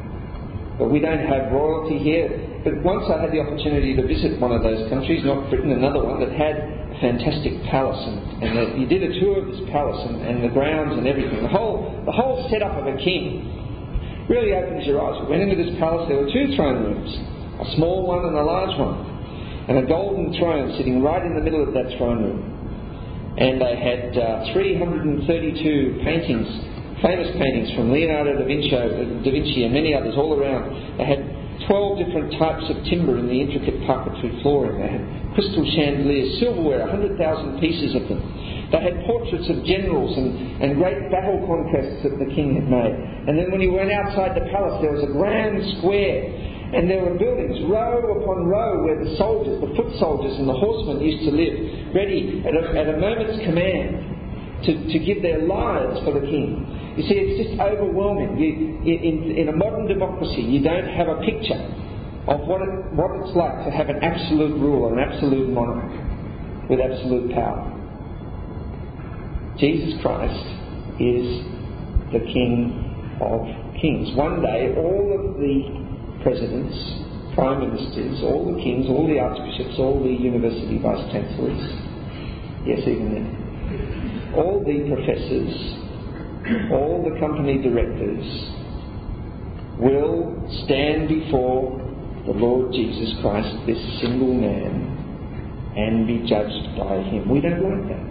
But 0.78 0.94
we 0.94 1.00
don't 1.00 1.26
have 1.26 1.50
royalty 1.50 1.98
here. 1.98 2.30
But 2.62 2.82
once 2.86 3.04
I 3.10 3.20
had 3.20 3.34
the 3.34 3.42
opportunity 3.42 3.98
to 3.98 4.06
visit 4.06 4.38
one 4.38 4.52
of 4.52 4.62
those 4.62 4.88
countries, 4.88 5.24
not 5.24 5.50
Britain, 5.50 5.72
another 5.72 6.02
one 6.02 6.22
that 6.22 6.30
had 6.30 6.54
a 6.54 6.96
fantastic 7.02 7.58
palace, 7.66 7.98
and, 7.98 8.46
and 8.46 8.52
the, 8.54 8.64
you 8.78 8.86
did 8.86 9.02
a 9.02 9.18
tour 9.18 9.42
of 9.42 9.50
this 9.50 9.62
palace 9.70 9.98
and, 10.06 10.22
and 10.22 10.44
the 10.44 10.54
grounds 10.54 10.94
and 10.94 11.06
everything. 11.06 11.42
The 11.42 11.50
whole, 11.50 12.02
the 12.06 12.14
whole 12.14 12.46
setup 12.50 12.78
of 12.78 12.86
a 12.86 12.96
king 13.02 14.26
really 14.30 14.54
opens 14.54 14.86
your 14.86 15.02
eyes. 15.02 15.18
We 15.26 15.34
went 15.34 15.42
into 15.42 15.58
this 15.58 15.74
palace. 15.82 16.06
There 16.06 16.22
were 16.22 16.30
two 16.30 16.54
throne 16.54 16.86
rooms, 16.86 17.10
a 17.58 17.74
small 17.74 18.06
one 18.06 18.24
and 18.24 18.38
a 18.38 18.44
large 18.46 18.78
one, 18.78 19.02
and 19.66 19.82
a 19.82 19.86
golden 19.86 20.30
throne 20.38 20.78
sitting 20.78 21.02
right 21.02 21.26
in 21.26 21.34
the 21.34 21.42
middle 21.42 21.66
of 21.66 21.74
that 21.74 21.90
throne 21.98 22.22
room 22.22 22.58
and 23.38 23.62
they 23.62 23.78
had 23.78 24.18
uh, 24.18 24.52
332 24.52 26.02
paintings, 26.02 26.48
famous 27.02 27.30
paintings 27.38 27.70
from 27.74 27.92
Leonardo 27.92 28.38
da 28.38 28.44
Vinci, 28.44 28.74
uh, 28.74 29.22
da 29.22 29.30
Vinci 29.30 29.64
and 29.64 29.72
many 29.72 29.94
others 29.94 30.14
all 30.16 30.34
around. 30.34 30.98
They 30.98 31.06
had 31.06 31.22
12 31.66 31.98
different 31.98 32.32
types 32.38 32.64
of 32.70 32.76
timber 32.86 33.18
in 33.18 33.26
the 33.26 33.38
intricate 33.38 33.82
parquetry 33.86 34.32
flooring. 34.42 34.80
They 34.80 34.90
had 34.90 35.04
crystal 35.34 35.66
chandeliers, 35.74 36.38
silverware, 36.40 36.86
100,000 36.86 37.18
pieces 37.60 37.94
of 37.94 38.08
them. 38.08 38.20
They 38.70 38.80
had 38.82 39.00
portraits 39.06 39.48
of 39.48 39.64
generals 39.64 40.16
and, 40.16 40.62
and 40.62 40.76
great 40.76 40.98
battle 41.10 41.40
conquests 41.48 42.04
that 42.04 42.18
the 42.20 42.28
king 42.34 42.54
had 42.54 42.68
made. 42.68 42.94
And 43.26 43.38
then 43.38 43.50
when 43.50 43.60
you 43.60 43.72
went 43.72 43.90
outside 43.90 44.36
the 44.36 44.44
palace, 44.52 44.80
there 44.82 44.92
was 44.92 45.04
a 45.04 45.12
grand 45.12 45.60
square 45.78 46.28
and 46.68 46.84
there 46.84 47.00
were 47.00 47.16
buildings, 47.16 47.64
row 47.64 48.20
upon 48.20 48.44
row, 48.44 48.84
where 48.84 49.00
the 49.00 49.16
soldiers, 49.16 49.56
the 49.64 49.72
foot 49.72 49.88
soldiers 49.96 50.36
and 50.36 50.44
the 50.44 50.52
horsemen 50.52 51.00
used 51.00 51.24
to 51.24 51.32
live, 51.32 51.96
ready 51.96 52.44
at 52.44 52.52
a, 52.52 52.62
at 52.76 52.92
a 52.92 52.96
moment's 53.00 53.40
command 53.40 54.04
to, 54.68 54.72
to 54.92 54.98
give 55.00 55.22
their 55.22 55.48
lives 55.48 55.96
for 56.04 56.12
the 56.12 56.26
king. 56.28 56.77
You 56.98 57.06
see, 57.06 57.14
it's 57.14 57.46
just 57.46 57.60
overwhelming. 57.62 58.42
You, 58.42 58.82
in, 58.82 59.38
in 59.38 59.48
a 59.48 59.54
modern 59.54 59.86
democracy, 59.86 60.42
you 60.42 60.58
don't 60.66 60.90
have 60.98 61.06
a 61.06 61.22
picture 61.22 61.62
of 62.26 62.42
what, 62.42 62.58
it, 62.58 62.74
what 62.90 63.14
it's 63.22 63.38
like 63.38 63.62
to 63.62 63.70
have 63.70 63.86
an 63.86 64.02
absolute 64.02 64.58
ruler, 64.58 64.98
an 64.98 65.06
absolute 65.06 65.46
monarch 65.46 65.94
with 66.66 66.82
absolute 66.82 67.30
power. 67.30 67.70
Jesus 69.62 69.94
Christ 70.02 70.42
is 70.98 71.46
the 72.10 72.18
King 72.34 72.74
of 73.22 73.46
Kings. 73.78 74.10
One 74.18 74.42
day, 74.42 74.74
all 74.74 75.06
of 75.14 75.38
the 75.38 75.54
presidents, 76.26 76.74
prime 77.38 77.62
ministers, 77.62 78.26
all 78.26 78.50
the 78.50 78.58
kings, 78.58 78.90
all 78.90 79.06
the 79.06 79.22
archbishops, 79.22 79.78
all 79.78 80.02
the 80.02 80.10
university 80.10 80.82
vice 80.82 81.06
chancellors, 81.14 81.62
yes, 82.66 82.82
even 82.90 83.14
then, 83.14 84.34
all 84.34 84.58
the 84.66 84.82
professors, 84.90 85.86
all 86.72 87.04
the 87.04 87.18
company 87.20 87.60
directors 87.60 88.24
will 89.78 90.32
stand 90.64 91.08
before 91.08 91.76
the 92.24 92.32
Lord 92.32 92.72
Jesus 92.72 93.14
Christ, 93.20 93.52
this 93.66 93.78
single 94.00 94.32
man, 94.32 94.96
and 95.76 96.06
be 96.06 96.26
judged 96.28 96.76
by 96.76 97.02
him. 97.04 97.28
We 97.28 97.40
don't 97.40 97.60
like 97.60 97.88
that. 97.92 98.06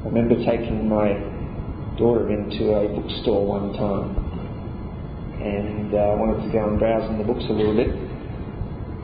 I 0.00 0.08
remember 0.10 0.34
taking 0.44 0.88
my 0.88 1.14
daughter 1.96 2.30
into 2.30 2.74
a 2.74 2.88
bookstore 2.88 3.46
one 3.46 3.72
time 3.74 4.16
and 5.42 5.94
uh, 5.94 6.18
wanted 6.18 6.46
to 6.46 6.52
go 6.52 6.68
and 6.68 6.78
browse 6.78 7.08
in 7.10 7.18
the 7.18 7.24
books 7.24 7.44
a 7.48 7.52
little 7.52 7.74
bit. 7.74 7.88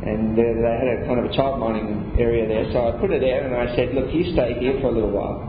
And 0.06 0.36
they 0.36 0.42
had 0.42 0.88
a 0.90 1.06
kind 1.06 1.18
of 1.18 1.30
a 1.30 1.34
child 1.34 1.60
mining 1.60 2.16
area 2.18 2.46
there, 2.46 2.70
so 2.72 2.88
I 2.88 3.00
put 3.00 3.10
her 3.10 3.18
there 3.18 3.46
and 3.46 3.54
I 3.54 3.74
said, 3.76 3.94
look, 3.94 4.12
you 4.12 4.32
stay 4.32 4.58
here 4.58 4.78
for 4.80 4.88
a 4.88 4.92
little 4.92 5.10
while 5.10 5.45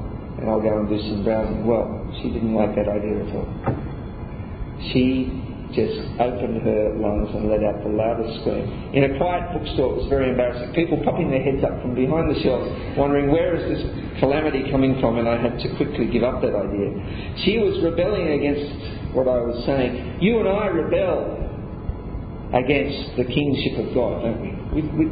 and 0.48 0.56
I'll 0.56 0.64
go 0.64 0.80
and 0.80 0.88
do 0.88 0.96
some 1.12 1.28
browsing. 1.28 1.68
Well, 1.68 1.92
she 2.24 2.32
didn't 2.32 2.56
like 2.56 2.72
that 2.80 2.88
idea 2.88 3.20
at 3.20 3.36
all. 3.36 3.52
She 4.96 5.44
just 5.76 6.00
opened 6.24 6.64
her 6.64 6.96
lungs 6.96 7.28
and 7.36 7.52
let 7.52 7.60
out 7.68 7.84
the 7.84 7.92
loudest 7.92 8.40
scream. 8.40 8.64
In 8.96 9.12
a 9.12 9.20
quiet 9.20 9.52
bookstore, 9.52 10.00
it 10.00 10.08
was 10.08 10.08
very 10.08 10.32
embarrassing. 10.32 10.72
People 10.72 11.04
popping 11.04 11.28
their 11.28 11.44
heads 11.44 11.60
up 11.68 11.76
from 11.84 11.92
behind 11.92 12.32
the 12.32 12.40
shelves, 12.40 12.72
wondering 12.96 13.28
where 13.28 13.60
is 13.60 13.68
this 13.68 13.84
calamity 14.24 14.72
coming 14.72 14.96
from, 15.04 15.20
and 15.20 15.28
I 15.28 15.36
had 15.36 15.60
to 15.60 15.68
quickly 15.76 16.08
give 16.08 16.24
up 16.24 16.40
that 16.40 16.56
idea. 16.56 16.96
She 17.44 17.60
was 17.60 17.84
rebelling 17.84 18.32
against 18.32 19.12
what 19.12 19.28
I 19.28 19.44
was 19.44 19.60
saying. 19.68 20.24
You 20.24 20.40
and 20.40 20.48
I 20.48 20.72
rebel 20.72 21.44
against 22.56 23.20
the 23.20 23.28
kingship 23.28 23.84
of 23.84 23.92
God, 23.92 24.24
don't 24.24 24.40
we? 24.40 24.80
We, 24.80 24.82
we, 24.96 25.06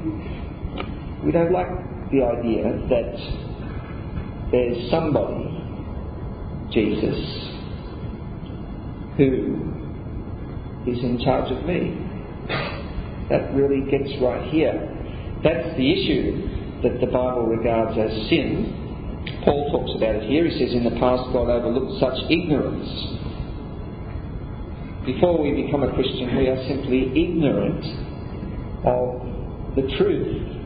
we 1.27 1.31
don't 1.35 1.51
like 1.51 1.67
the 2.15 2.23
idea 2.23 2.71
that 2.87 3.54
there's 4.51 4.89
somebody, 4.89 5.49
Jesus, 6.71 7.19
who 9.17 9.61
is 10.87 10.99
in 11.03 11.19
charge 11.23 11.51
of 11.51 11.65
me. 11.65 12.01
That 13.29 13.53
really 13.55 13.89
gets 13.89 14.21
right 14.21 14.51
here. 14.51 14.75
That's 15.43 15.75
the 15.77 15.91
issue 15.91 16.81
that 16.83 16.99
the 17.01 17.07
Bible 17.07 17.47
regards 17.47 17.97
as 17.97 18.29
sin. 18.29 18.81
Paul 19.43 19.71
talks 19.71 19.97
about 19.97 20.15
it 20.21 20.29
here. 20.29 20.45
He 20.45 20.59
says, 20.59 20.75
In 20.75 20.83
the 20.83 20.99
past, 20.99 21.33
God 21.33 21.49
overlooked 21.49 21.99
such 21.99 22.29
ignorance 22.29 23.15
before 25.05 25.39
we 25.39 25.63
become 25.63 25.83
a 25.83 25.93
Christian, 25.93 26.35
we 26.35 26.47
are 26.47 26.67
simply 26.67 27.13
ignorant 27.13 27.85
of 28.89 29.21
the 29.75 29.85
truth 29.97 30.64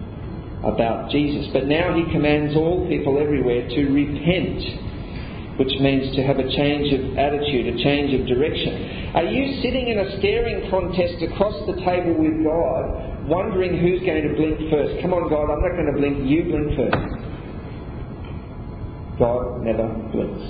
about 0.64 1.10
Jesus. 1.12 1.52
But 1.54 1.68
now 1.68 1.96
he 1.96 2.12
commands 2.12 2.56
all 2.56 2.88
people 2.88 3.20
everywhere 3.20 3.68
to 3.68 3.82
repent 3.90 4.90
which 5.60 5.76
means 5.84 6.16
to 6.16 6.24
have 6.24 6.40
a 6.40 6.48
change 6.56 6.88
of 6.96 7.20
attitude, 7.20 7.68
a 7.68 7.84
change 7.84 8.16
of 8.16 8.26
direction. 8.26 9.12
Are 9.14 9.28
you 9.28 9.62
sitting 9.62 9.90
in 9.92 10.00
a 10.00 10.18
staring 10.18 10.72
contest 10.72 11.20
across 11.20 11.68
the 11.68 11.76
table 11.84 12.16
with 12.16 12.40
God, 12.48 13.28
wondering 13.28 13.76
who's 13.76 14.00
going 14.08 14.24
to 14.24 14.34
blink 14.40 14.56
first? 14.72 15.04
Come 15.04 15.12
on, 15.12 15.28
God, 15.28 15.52
I'm 15.52 15.60
not 15.60 15.76
going 15.76 15.92
to 15.92 16.00
blink, 16.00 16.24
you 16.24 16.48
blink 16.48 16.80
first. 16.80 16.96
God 19.20 19.60
never 19.68 19.92
blinks. 20.16 20.48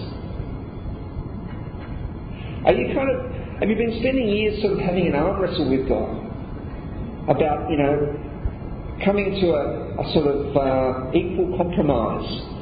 Are 2.70 2.74
you 2.78 2.94
kind 2.94 3.10
of, 3.10 3.34
have 3.66 3.70
you 3.70 3.76
been 3.82 3.98
spending 3.98 4.30
years 4.30 4.62
sort 4.62 4.74
of 4.78 4.80
having 4.86 5.08
an 5.08 5.16
arm 5.16 5.42
wrestle 5.42 5.74
with 5.74 5.90
God 5.90 6.22
about, 7.34 7.66
you 7.74 7.82
know, 7.82 7.98
coming 9.04 9.42
to 9.42 9.58
a, 9.58 9.89
a 10.00 10.14
sort 10.14 10.28
of 10.28 10.56
uh, 10.56 11.12
equal 11.14 11.58
compromise 11.58 12.56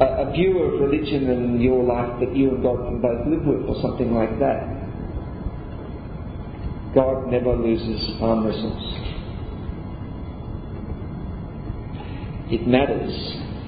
a, 0.00 0.28
a 0.28 0.32
view 0.32 0.58
of 0.58 0.80
religion 0.80 1.28
in 1.28 1.60
your 1.60 1.84
life 1.84 2.20
that 2.20 2.34
you 2.34 2.50
and 2.50 2.62
God 2.62 2.88
can 2.88 3.00
both 3.00 3.26
live 3.26 3.44
with, 3.44 3.68
or 3.68 3.76
something 3.82 4.14
like 4.14 4.38
that. 4.38 4.64
God 6.94 7.28
never 7.28 7.54
loses 7.54 8.20
arm 8.20 8.46
wrestles. 8.46 8.96
It 12.50 12.66
matters 12.66 13.12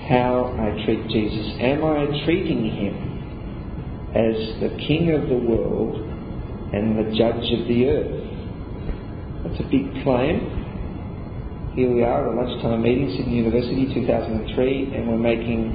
how 0.09 0.57
I 0.59 0.85
treat 0.85 1.07
Jesus. 1.09 1.55
Am 1.61 1.85
I 1.85 2.25
treating 2.25 2.65
him 2.65 4.11
as 4.11 4.61
the 4.61 4.77
King 4.89 5.13
of 5.13 5.29
the 5.29 5.37
world 5.37 5.95
and 6.75 6.99
the 6.99 7.17
Judge 7.17 7.61
of 7.61 7.69
the 7.69 7.87
earth? 7.87 8.23
That's 9.45 9.61
a 9.61 9.69
big 9.71 10.03
claim. 10.03 10.62
Here 11.73 11.89
we 11.91 12.05
are 12.05 12.29
at 12.29 12.29
a 12.29 12.37
lunchtime 12.37 12.83
meeting, 12.83 13.17
Sydney 13.17 13.41
University, 13.41 13.89
2003, 13.95 14.93
and 14.93 15.09
we're 15.09 15.17
making 15.17 15.73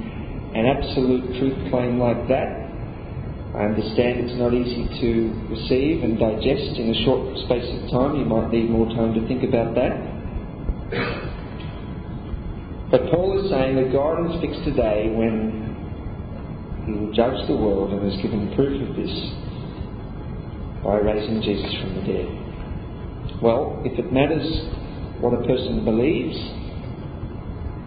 an 0.54 0.62
absolute 0.62 1.26
truth 1.42 1.58
claim 1.74 1.98
like 1.98 2.28
that. 2.30 2.54
I 3.58 3.66
understand 3.66 4.22
it's 4.22 4.38
not 4.38 4.54
easy 4.54 4.86
to 4.86 5.10
receive 5.50 6.06
and 6.06 6.14
digest 6.14 6.78
in 6.78 6.94
a 6.94 6.98
short 7.02 7.34
space 7.50 7.66
of 7.66 7.90
time. 7.90 8.14
You 8.14 8.30
might 8.30 8.46
need 8.54 8.70
more 8.70 8.86
time 8.94 9.10
to 9.18 9.26
think 9.26 9.42
about 9.42 9.74
that. 9.74 9.90
But 12.94 13.10
Paul 13.10 13.42
is 13.42 13.50
saying 13.50 13.74
that 13.82 13.90
God 13.90 14.22
is 14.30 14.38
fixed 14.38 14.62
today 14.70 15.10
when 15.10 15.66
he 16.86 16.94
will 16.94 17.10
judge 17.10 17.42
the 17.50 17.58
world 17.58 17.90
and 17.90 18.06
has 18.06 18.14
given 18.22 18.54
proof 18.54 18.86
of 18.86 18.94
this 18.94 19.10
by 20.86 21.02
raising 21.02 21.42
Jesus 21.42 21.74
from 21.82 21.98
the 21.98 22.06
dead. 22.06 22.30
Well, 23.42 23.82
if 23.82 23.98
it 23.98 24.14
matters 24.14 24.46
what 25.20 25.34
a 25.34 25.42
person 25.46 25.84
believes, 25.84 26.36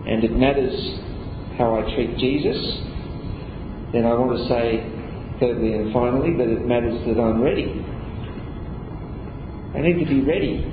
and 0.08 0.24
it 0.24 0.36
matters 0.36 0.76
how 1.58 1.76
I 1.76 1.94
treat 1.96 2.18
Jesus, 2.18 2.58
then 3.94 4.06
I 4.06 4.14
want 4.16 4.36
to 4.36 4.44
say, 4.48 4.84
thirdly 5.40 5.74
and 5.74 5.94
finally, 5.94 6.36
that 6.38 6.48
it 6.48 6.66
matters 6.66 7.00
that 7.08 7.20
I'm 7.20 7.42
ready. 7.42 7.70
I 9.76 9.80
need 9.80 10.04
to 10.04 10.10
be 10.10 10.22
ready 10.22 10.64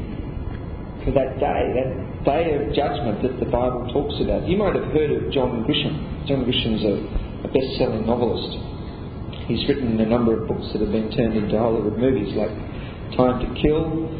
for 1.05 1.12
that 1.12 1.38
day, 1.38 1.62
that 1.79 2.25
day 2.25 2.55
of 2.59 2.75
judgment 2.75 3.23
that 3.23 3.38
the 3.38 3.47
Bible 3.47 3.87
talks 3.92 4.18
about. 4.23 4.49
You 4.49 4.57
might 4.57 4.75
have 4.75 4.90
heard 4.90 5.11
of 5.12 5.33
John 5.33 5.62
Grisham. 5.62 6.27
John 6.27 6.44
Grisham's 6.44 6.83
a, 6.83 7.47
a 7.47 7.49
best 7.53 7.79
selling 7.79 8.07
novelist. 8.07 8.59
He's 9.47 9.66
written 9.68 9.99
a 10.01 10.07
number 10.07 10.35
of 10.35 10.49
books 10.49 10.66
that 10.73 10.83
have 10.83 10.92
been 10.92 11.11
turned 11.14 11.37
into 11.37 11.57
Hollywood 11.57 11.99
movies 11.99 12.35
like 12.35 12.51
Time 13.16 13.40
to 13.40 13.49
Kill, 13.62 14.11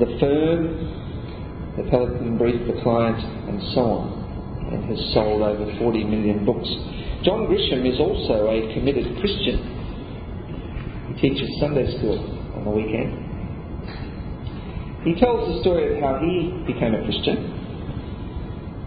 The 0.00 0.18
Firm, 0.18 1.03
The 1.76 1.90
Pelican 1.90 2.38
Brief, 2.38 2.66
The 2.66 2.80
Client, 2.82 3.18
and 3.48 3.60
so 3.74 3.80
on 3.82 4.24
and 4.70 4.84
has 4.88 4.98
sold 5.12 5.42
over 5.42 5.66
40 5.78 6.04
million 6.04 6.44
books. 6.44 6.68
John 7.22 7.46
Grisham 7.48 7.84
is 7.84 8.00
also 8.00 8.48
a 8.48 8.72
committed 8.74 9.18
Christian. 9.20 9.60
He 11.08 11.14
teaches 11.20 11.48
Sunday 11.60 11.86
school 11.98 12.18
on 12.56 12.64
the 12.64 12.70
weekend. 12.70 13.12
He 15.04 15.14
tells 15.20 15.54
the 15.54 15.60
story 15.60 15.96
of 15.96 16.00
how 16.00 16.18
he 16.20 16.48
became 16.64 16.94
a 16.94 17.04
Christian. 17.04 17.52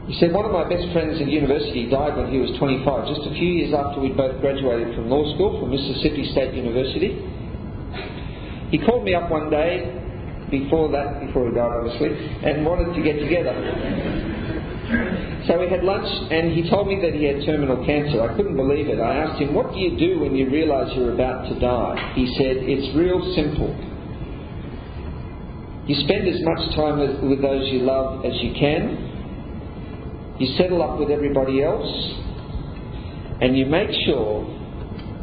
He 0.10 0.18
said, 0.20 0.34
One 0.34 0.46
of 0.46 0.52
my 0.52 0.66
best 0.66 0.90
friends 0.94 1.22
at 1.22 1.28
university 1.28 1.90
died 1.90 2.18
when 2.18 2.32
he 2.32 2.40
was 2.40 2.58
25, 2.58 3.08
just 3.08 3.28
a 3.28 3.34
few 3.38 3.62
years 3.62 3.74
after 3.74 4.02
we'd 4.02 4.18
both 4.18 4.40
graduated 4.42 4.96
from 4.96 5.10
law 5.10 5.22
school 5.36 5.60
from 5.60 5.70
Mississippi 5.70 6.32
State 6.32 6.56
University. 6.56 7.22
He 8.72 8.80
called 8.80 9.04
me 9.04 9.14
up 9.14 9.30
one 9.30 9.50
day, 9.50 10.07
before 10.50 10.92
that, 10.92 11.26
before 11.26 11.50
he 11.50 11.56
died 11.56 11.72
obviously, 11.72 12.12
and 12.44 12.66
wanted 12.66 12.94
to 12.96 13.02
get 13.04 13.20
together. 13.20 13.54
So 15.48 15.60
we 15.60 15.70
had 15.70 15.84
lunch, 15.84 16.08
and 16.32 16.52
he 16.52 16.70
told 16.70 16.88
me 16.88 17.00
that 17.02 17.14
he 17.14 17.26
had 17.26 17.44
terminal 17.46 17.86
cancer. 17.86 18.22
I 18.22 18.36
couldn't 18.36 18.56
believe 18.56 18.88
it. 18.88 19.00
I 19.00 19.18
asked 19.18 19.42
him, 19.42 19.54
What 19.54 19.74
do 19.74 19.80
you 19.80 19.98
do 20.00 20.20
when 20.20 20.36
you 20.36 20.50
realise 20.50 20.96
you're 20.96 21.14
about 21.14 21.48
to 21.50 21.60
die? 21.60 22.14
He 22.16 22.28
said, 22.38 22.58
It's 22.64 22.96
real 22.96 23.20
simple. 23.36 23.76
You 25.88 25.96
spend 26.04 26.28
as 26.28 26.42
much 26.44 26.76
time 26.76 27.00
with, 27.00 27.20
with 27.24 27.42
those 27.42 27.72
you 27.72 27.80
love 27.80 28.26
as 28.26 28.34
you 28.42 28.54
can. 28.60 30.36
You 30.40 30.56
settle 30.58 30.82
up 30.84 31.00
with 31.00 31.10
everybody 31.10 31.64
else. 31.64 31.88
And 33.40 33.58
you 33.58 33.66
make 33.68 33.90
sure 34.06 34.44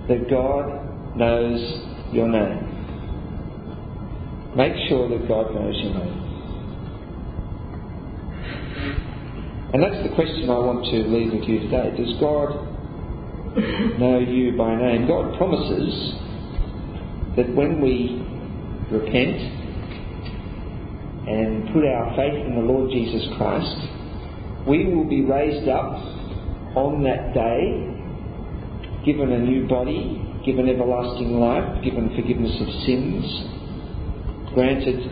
that 0.08 0.30
God 0.30 1.16
knows 1.16 1.60
your 2.12 2.28
name. 2.28 2.63
Make 4.56 4.72
sure 4.88 5.08
that 5.08 5.26
God 5.26 5.52
knows 5.54 5.74
your 5.82 5.94
name. 5.94 6.24
And 9.74 9.82
that's 9.82 10.08
the 10.08 10.14
question 10.14 10.48
I 10.48 10.58
want 10.62 10.84
to 10.86 10.96
leave 11.10 11.32
with 11.32 11.42
you 11.48 11.58
today. 11.66 11.90
Does 11.96 12.14
God 12.20 12.54
know 13.98 14.20
you 14.20 14.56
by 14.56 14.76
name? 14.76 15.08
God 15.08 15.36
promises 15.36 16.14
that 17.34 17.50
when 17.56 17.80
we 17.82 18.22
repent 18.94 19.42
and 21.26 21.74
put 21.74 21.82
our 21.84 22.14
faith 22.14 22.46
in 22.46 22.54
the 22.54 22.62
Lord 22.62 22.92
Jesus 22.92 23.26
Christ, 23.36 23.74
we 24.68 24.86
will 24.86 25.08
be 25.08 25.24
raised 25.24 25.68
up 25.68 25.98
on 26.76 27.02
that 27.02 27.34
day, 27.34 27.90
given 29.04 29.32
a 29.32 29.38
new 29.40 29.66
body, 29.66 30.22
given 30.46 30.68
everlasting 30.68 31.40
life, 31.40 31.82
given 31.82 32.14
forgiveness 32.14 32.54
of 32.60 32.68
sins, 32.86 33.53
granted 34.54 35.02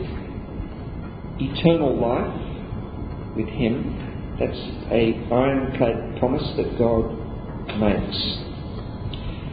eternal 1.38 1.98
life 1.98 3.36
with 3.36 3.48
Him 3.48 4.36
that's 4.38 4.58
a 4.90 5.18
ironclad 5.30 6.18
promise 6.18 6.46
that 6.56 6.78
God 6.78 7.10
makes. 7.78 8.16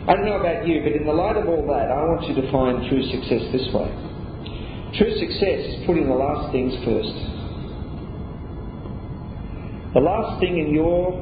I 0.07 0.13
don't 0.15 0.25
know 0.25 0.39
about 0.39 0.65
you, 0.67 0.81
but 0.81 0.93
in 0.93 1.05
the 1.05 1.13
light 1.13 1.37
of 1.37 1.47
all 1.47 1.65
that, 1.67 1.91
I 1.91 2.01
want 2.05 2.25
you 2.29 2.35
to 2.41 2.51
find 2.51 2.87
true 2.89 3.03
success 3.03 3.43
this 3.51 3.67
way. 3.73 3.89
True 4.97 5.13
success 5.19 5.59
is 5.69 5.85
putting 5.85 6.07
the 6.07 6.15
last 6.15 6.51
things 6.51 6.73
first. 6.85 7.13
The 9.93 9.99
last 9.99 10.39
thing 10.39 10.57
in 10.57 10.73
your 10.73 11.13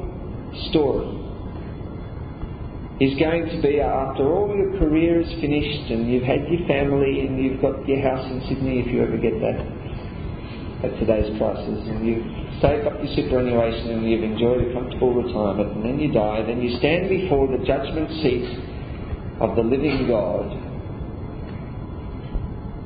story 0.70 1.17
is 3.00 3.14
going 3.18 3.46
to 3.46 3.62
be 3.62 3.80
after 3.80 4.26
all 4.26 4.50
your 4.56 4.76
career 4.78 5.20
is 5.20 5.30
finished 5.40 5.90
and 5.90 6.10
you've 6.10 6.26
had 6.26 6.42
your 6.50 6.66
family 6.66 7.26
and 7.26 7.38
you've 7.38 7.62
got 7.62 7.86
your 7.86 8.02
house 8.02 8.26
in 8.26 8.42
Sydney 8.48 8.80
if 8.80 8.90
you 8.90 9.02
ever 9.02 9.16
get 9.16 9.38
that 9.38 9.58
at 10.82 10.98
today's 10.98 11.30
prices 11.38 11.78
and 11.86 12.06
you've 12.06 12.26
saved 12.60 12.86
up 12.86 12.98
your 12.98 13.14
superannuation 13.14 13.90
and 13.90 14.10
you've 14.10 14.24
enjoyed 14.24 14.66
a 14.66 14.72
comfortable 14.74 15.14
retirement, 15.14 15.76
and 15.76 15.84
then 15.84 16.00
you 16.00 16.12
die, 16.12 16.42
then 16.42 16.60
you 16.60 16.76
stand 16.78 17.08
before 17.08 17.46
the 17.46 17.64
judgment 17.64 18.10
seat 18.22 18.58
of 19.40 19.54
the 19.54 19.62
living 19.62 20.08
God. 20.08 20.50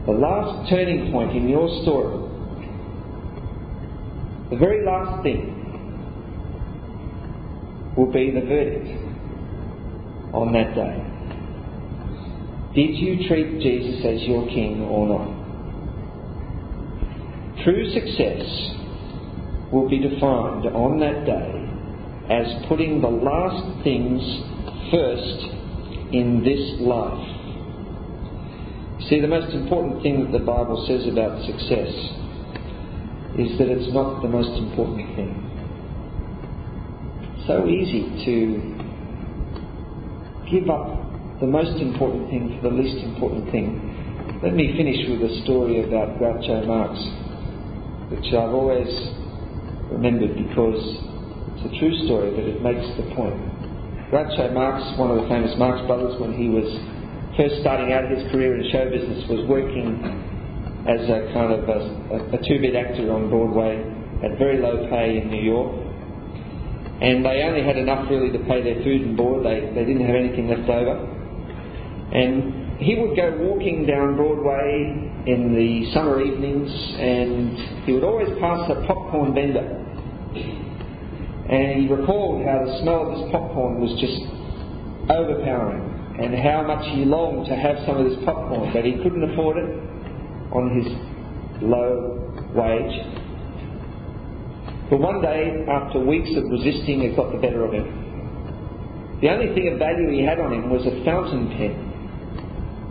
The 0.05 0.12
last 0.12 0.68
turning 0.68 1.11
point 1.11 1.35
in 1.37 1.48
your 1.48 1.68
story, 1.83 2.29
the 4.51 4.57
very 4.57 4.85
last 4.85 5.22
thing, 5.22 5.57
will 7.96 8.12
be 8.12 8.31
the 8.31 8.40
verdict 8.40 9.02
on 10.33 10.53
that 10.53 10.75
day. 10.75 11.12
Did 12.75 12.97
you 12.97 13.29
treat 13.29 13.61
Jesus 13.61 14.05
as 14.05 14.23
your 14.23 14.47
king 14.49 14.81
or 14.83 15.07
not? 15.07 15.42
True 17.64 17.85
success 17.92 18.42
will 19.71 19.88
be 19.88 19.99
defined 19.99 20.66
on 20.66 20.99
that 21.01 21.25
day 21.27 21.62
as 22.33 22.47
putting 22.68 23.01
the 23.01 23.09
last 23.09 23.85
things 23.85 24.23
first 24.90 25.47
in 26.12 26.42
this 26.45 26.81
life. 26.81 27.29
See, 29.09 29.21
the 29.21 29.29
most 29.29 29.53
important 29.55 30.03
thing 30.03 30.25
that 30.25 30.38
the 30.38 30.45
Bible 30.45 30.85
says 30.88 31.07
about 31.12 31.45
success 31.45 31.92
is 33.37 33.59
that 33.59 33.68
it's 33.68 33.92
not 33.92 34.23
the 34.23 34.29
most 34.29 34.57
important 34.59 35.16
thing. 35.16 35.37
So 37.47 37.66
easy 37.66 38.25
to 38.25 38.82
give 40.53 40.69
up 40.69 40.85
the 41.41 41.49
most 41.49 41.81
important 41.81 42.29
thing 42.29 42.61
for 42.61 42.69
the 42.69 42.77
least 42.77 43.01
important 43.03 43.51
thing. 43.51 43.81
Let 44.45 44.53
me 44.53 44.77
finish 44.77 45.01
with 45.09 45.25
a 45.25 45.33
story 45.49 45.81
about 45.81 46.21
Groucho 46.21 46.69
Marx, 46.69 47.01
which 48.12 48.29
I've 48.37 48.53
always 48.53 48.87
remembered 49.91 50.37
because 50.37 50.77
it's 51.57 51.65
a 51.67 51.73
true 51.81 51.97
story, 52.05 52.37
but 52.37 52.45
it 52.45 52.61
makes 52.61 52.85
the 53.01 53.09
point. 53.17 53.41
Groucho 54.12 54.53
Marx, 54.53 54.85
one 55.01 55.11
of 55.11 55.25
the 55.25 55.29
famous 55.33 55.57
Marx 55.57 55.81
brothers, 55.88 56.21
when 56.21 56.37
he 56.37 56.53
was 56.53 56.69
first 57.35 57.65
starting 57.65 57.97
out 57.97 58.05
his 58.12 58.29
career 58.31 58.53
in 58.53 58.69
show 58.69 58.85
business, 58.93 59.25
was 59.33 59.49
working 59.49 60.05
as 60.85 61.01
a 61.09 61.33
kind 61.33 61.49
of 61.49 61.65
a, 61.65 62.37
a 62.37 62.38
two-bit 62.45 62.77
actor 62.77 63.09
on 63.09 63.31
Broadway 63.31 63.81
at 64.21 64.37
very 64.37 64.61
low 64.61 64.87
pay 64.91 65.17
in 65.17 65.31
New 65.31 65.41
York. 65.41 65.82
And 67.03 67.25
they 67.25 67.43
only 67.43 67.65
had 67.67 67.77
enough 67.77 68.09
really 68.09 68.31
to 68.31 68.38
pay 68.47 68.62
their 68.62 68.79
food 68.85 69.03
and 69.03 69.17
board. 69.17 69.45
They, 69.45 69.75
they 69.75 69.85
didn't 69.85 70.07
have 70.07 70.15
anything 70.15 70.47
left 70.47 70.71
over. 70.71 70.95
And 72.15 72.79
he 72.79 72.95
would 72.95 73.17
go 73.17 73.37
walking 73.43 73.87
down 73.87 74.15
Broadway 74.15 75.11
in 75.27 75.55
the 75.55 75.93
summer 75.93 76.23
evenings 76.23 76.71
and 76.71 77.85
he 77.87 77.93
would 77.93 78.05
always 78.05 78.29
pass 78.38 78.71
a 78.71 78.87
popcorn 78.87 79.35
vendor. 79.35 79.67
And 81.51 81.83
he 81.83 81.88
recalled 81.88 82.47
how 82.47 82.65
the 82.67 82.81
smell 82.83 83.11
of 83.11 83.19
this 83.19 83.33
popcorn 83.33 83.81
was 83.83 83.91
just 83.99 84.23
overpowering 85.11 85.83
and 86.23 86.38
how 86.38 86.62
much 86.62 86.87
he 86.95 87.05
longed 87.05 87.47
to 87.47 87.57
have 87.57 87.83
some 87.85 87.99
of 87.99 88.07
this 88.07 88.19
popcorn, 88.25 88.71
but 88.73 88.85
he 88.85 88.95
couldn't 89.03 89.27
afford 89.33 89.57
it 89.59 89.71
on 90.55 90.71
his 90.71 90.87
low 91.62 92.31
wage. 92.55 93.22
But 94.90 95.01
one 95.01 95.23
day, 95.23 95.64
after 95.68 96.01
weeks 96.01 96.31
of 96.37 96.45
resisting, 96.51 97.03
it 97.03 97.16
got 97.16 97.33
the 97.33 97.38
better 97.38 97.64
of 97.64 97.73
him. 97.73 98.12
The 99.23 99.31
only 99.31 99.55
thing 99.55 99.71
of 99.73 99.79
value 99.79 100.11
he 100.11 100.27
had 100.27 100.40
on 100.40 100.53
him 100.53 100.68
was 100.68 100.83
a 100.83 100.99
fountain 101.07 101.47
pen, 101.55 101.79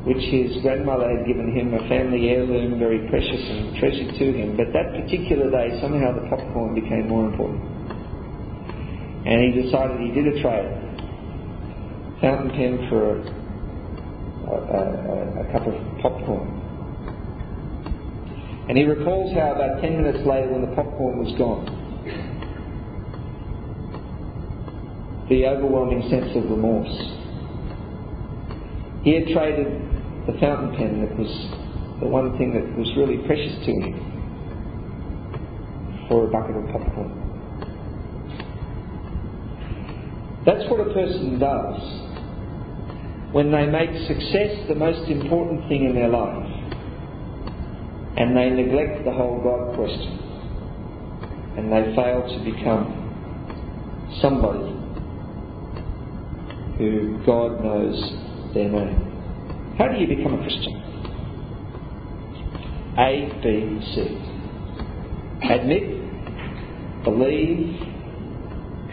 which 0.08 0.24
his 0.32 0.62
grandmother 0.64 1.12
had 1.12 1.28
given 1.28 1.52
him, 1.52 1.74
a 1.76 1.84
family 1.92 2.30
heirloom, 2.30 2.80
very 2.80 3.04
precious 3.12 3.44
and 3.52 3.76
treasured 3.76 4.16
to 4.16 4.26
him. 4.32 4.56
But 4.56 4.72
that 4.72 4.96
particular 4.96 5.52
day, 5.52 5.78
somehow 5.82 6.16
the 6.16 6.24
popcorn 6.32 6.74
became 6.74 7.10
more 7.10 7.28
important. 7.28 7.62
And 9.28 9.38
he 9.44 9.62
decided 9.62 10.00
he 10.00 10.12
did 10.16 10.28
a 10.32 10.42
trade. 10.42 10.72
Fountain 12.22 12.50
pen 12.56 12.88
for 12.90 13.02
a, 13.12 13.28
a, 14.48 14.56
a, 14.56 15.18
a 15.44 15.52
cup 15.52 15.68
of 15.68 15.76
popcorn. 16.02 16.48
And 18.70 18.78
he 18.78 18.86
recalls 18.86 19.36
how 19.36 19.52
about 19.52 19.82
10 19.82 20.02
minutes 20.02 20.26
later, 20.26 20.48
when 20.48 20.62
the 20.62 20.74
popcorn 20.80 21.20
was 21.20 21.36
gone, 21.38 21.81
the 25.32 25.48
overwhelming 25.48 26.02
sense 26.10 26.36
of 26.36 26.44
remorse. 26.52 26.92
He 29.02 29.16
had 29.16 29.32
traded 29.32 29.72
the 30.28 30.34
fountain 30.42 30.76
pen 30.76 31.00
that 31.08 31.18
was 31.18 31.32
the 32.02 32.08
one 32.08 32.38
thing 32.38 32.52
that 32.52 32.68
was 32.78 32.92
really 32.98 33.18
precious 33.26 33.56
to 33.64 33.72
him 33.72 33.96
for 36.10 36.28
a 36.28 36.30
bucket 36.30 36.58
of 36.58 36.68
popcorn. 36.68 37.16
That's 40.46 40.70
what 40.70 40.82
a 40.82 40.94
person 40.94 41.40
does 41.40 41.80
when 43.32 43.52
they 43.54 43.68
make 43.68 43.90
success 44.12 44.68
the 44.68 44.76
most 44.76 45.10
important 45.10 45.66
thing 45.70 45.86
in 45.86 45.96
their 45.96 46.10
life 46.10 46.52
and 48.18 48.36
they 48.36 48.50
neglect 48.50 49.06
the 49.06 49.12
whole 49.14 49.40
God 49.42 49.76
question 49.76 50.20
and 51.56 51.72
they 51.72 51.96
fail 51.96 52.28
to 52.28 52.44
become 52.44 53.00
somebody 54.22 54.72
who 56.78 57.22
God 57.26 57.64
knows 57.64 58.54
their 58.54 58.70
name. 58.70 59.76
How 59.78 59.88
do 59.88 59.98
you 59.98 60.08
become 60.08 60.34
a 60.34 60.42
Christian? 60.44 60.76
A, 62.98 63.32
B, 63.42 63.80
C. 63.96 64.32
Admit, 65.50 67.04
believe, 67.04 67.80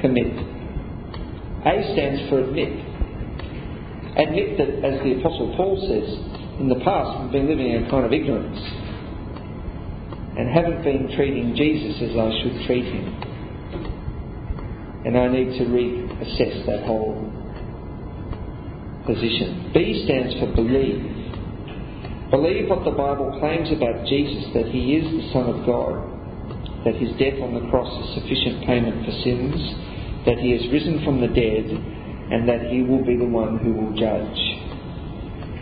commit. 0.00 0.32
A 1.66 1.92
stands 1.92 2.30
for 2.30 2.40
admit. 2.40 2.72
Admit 4.16 4.58
that, 4.58 4.70
as 4.84 5.02
the 5.02 5.18
Apostle 5.20 5.54
Paul 5.56 5.76
says, 5.86 6.60
in 6.60 6.68
the 6.68 6.80
past 6.84 7.22
we've 7.22 7.32
been 7.32 7.48
living 7.48 7.70
in 7.70 7.84
a 7.84 7.90
kind 7.90 8.04
of 8.04 8.12
ignorance 8.12 8.58
and 10.38 10.48
haven't 10.48 10.82
been 10.84 11.10
treating 11.16 11.54
Jesus 11.54 12.00
as 12.02 12.16
I 12.16 12.30
should 12.42 12.66
treat 12.66 12.84
him. 12.84 13.14
And 15.04 15.18
I 15.18 15.28
need 15.28 15.58
to 15.58 15.64
reassess 15.66 16.66
that 16.66 16.86
whole 16.86 17.27
position. 19.08 19.72
B 19.72 20.04
stands 20.04 20.36
for 20.36 20.52
believe. 20.52 21.00
Believe 22.30 22.68
what 22.68 22.84
the 22.84 22.92
Bible 22.92 23.32
claims 23.40 23.72
about 23.72 24.04
Jesus 24.04 24.52
that 24.52 24.68
he 24.68 25.00
is 25.00 25.08
the 25.08 25.32
Son 25.32 25.48
of 25.48 25.64
God, 25.64 25.96
that 26.84 27.00
his 27.00 27.08
death 27.16 27.40
on 27.40 27.56
the 27.56 27.64
cross 27.72 27.88
is 27.88 28.20
sufficient 28.20 28.68
payment 28.68 29.00
for 29.08 29.12
sins, 29.24 29.56
that 30.28 30.36
he 30.36 30.52
has 30.52 30.60
risen 30.68 31.00
from 31.08 31.24
the 31.24 31.32
dead, 31.32 31.64
and 32.30 32.44
that 32.44 32.68
he 32.68 32.84
will 32.84 33.00
be 33.00 33.16
the 33.16 33.24
one 33.24 33.56
who 33.64 33.72
will 33.72 33.96
judge. 33.96 34.40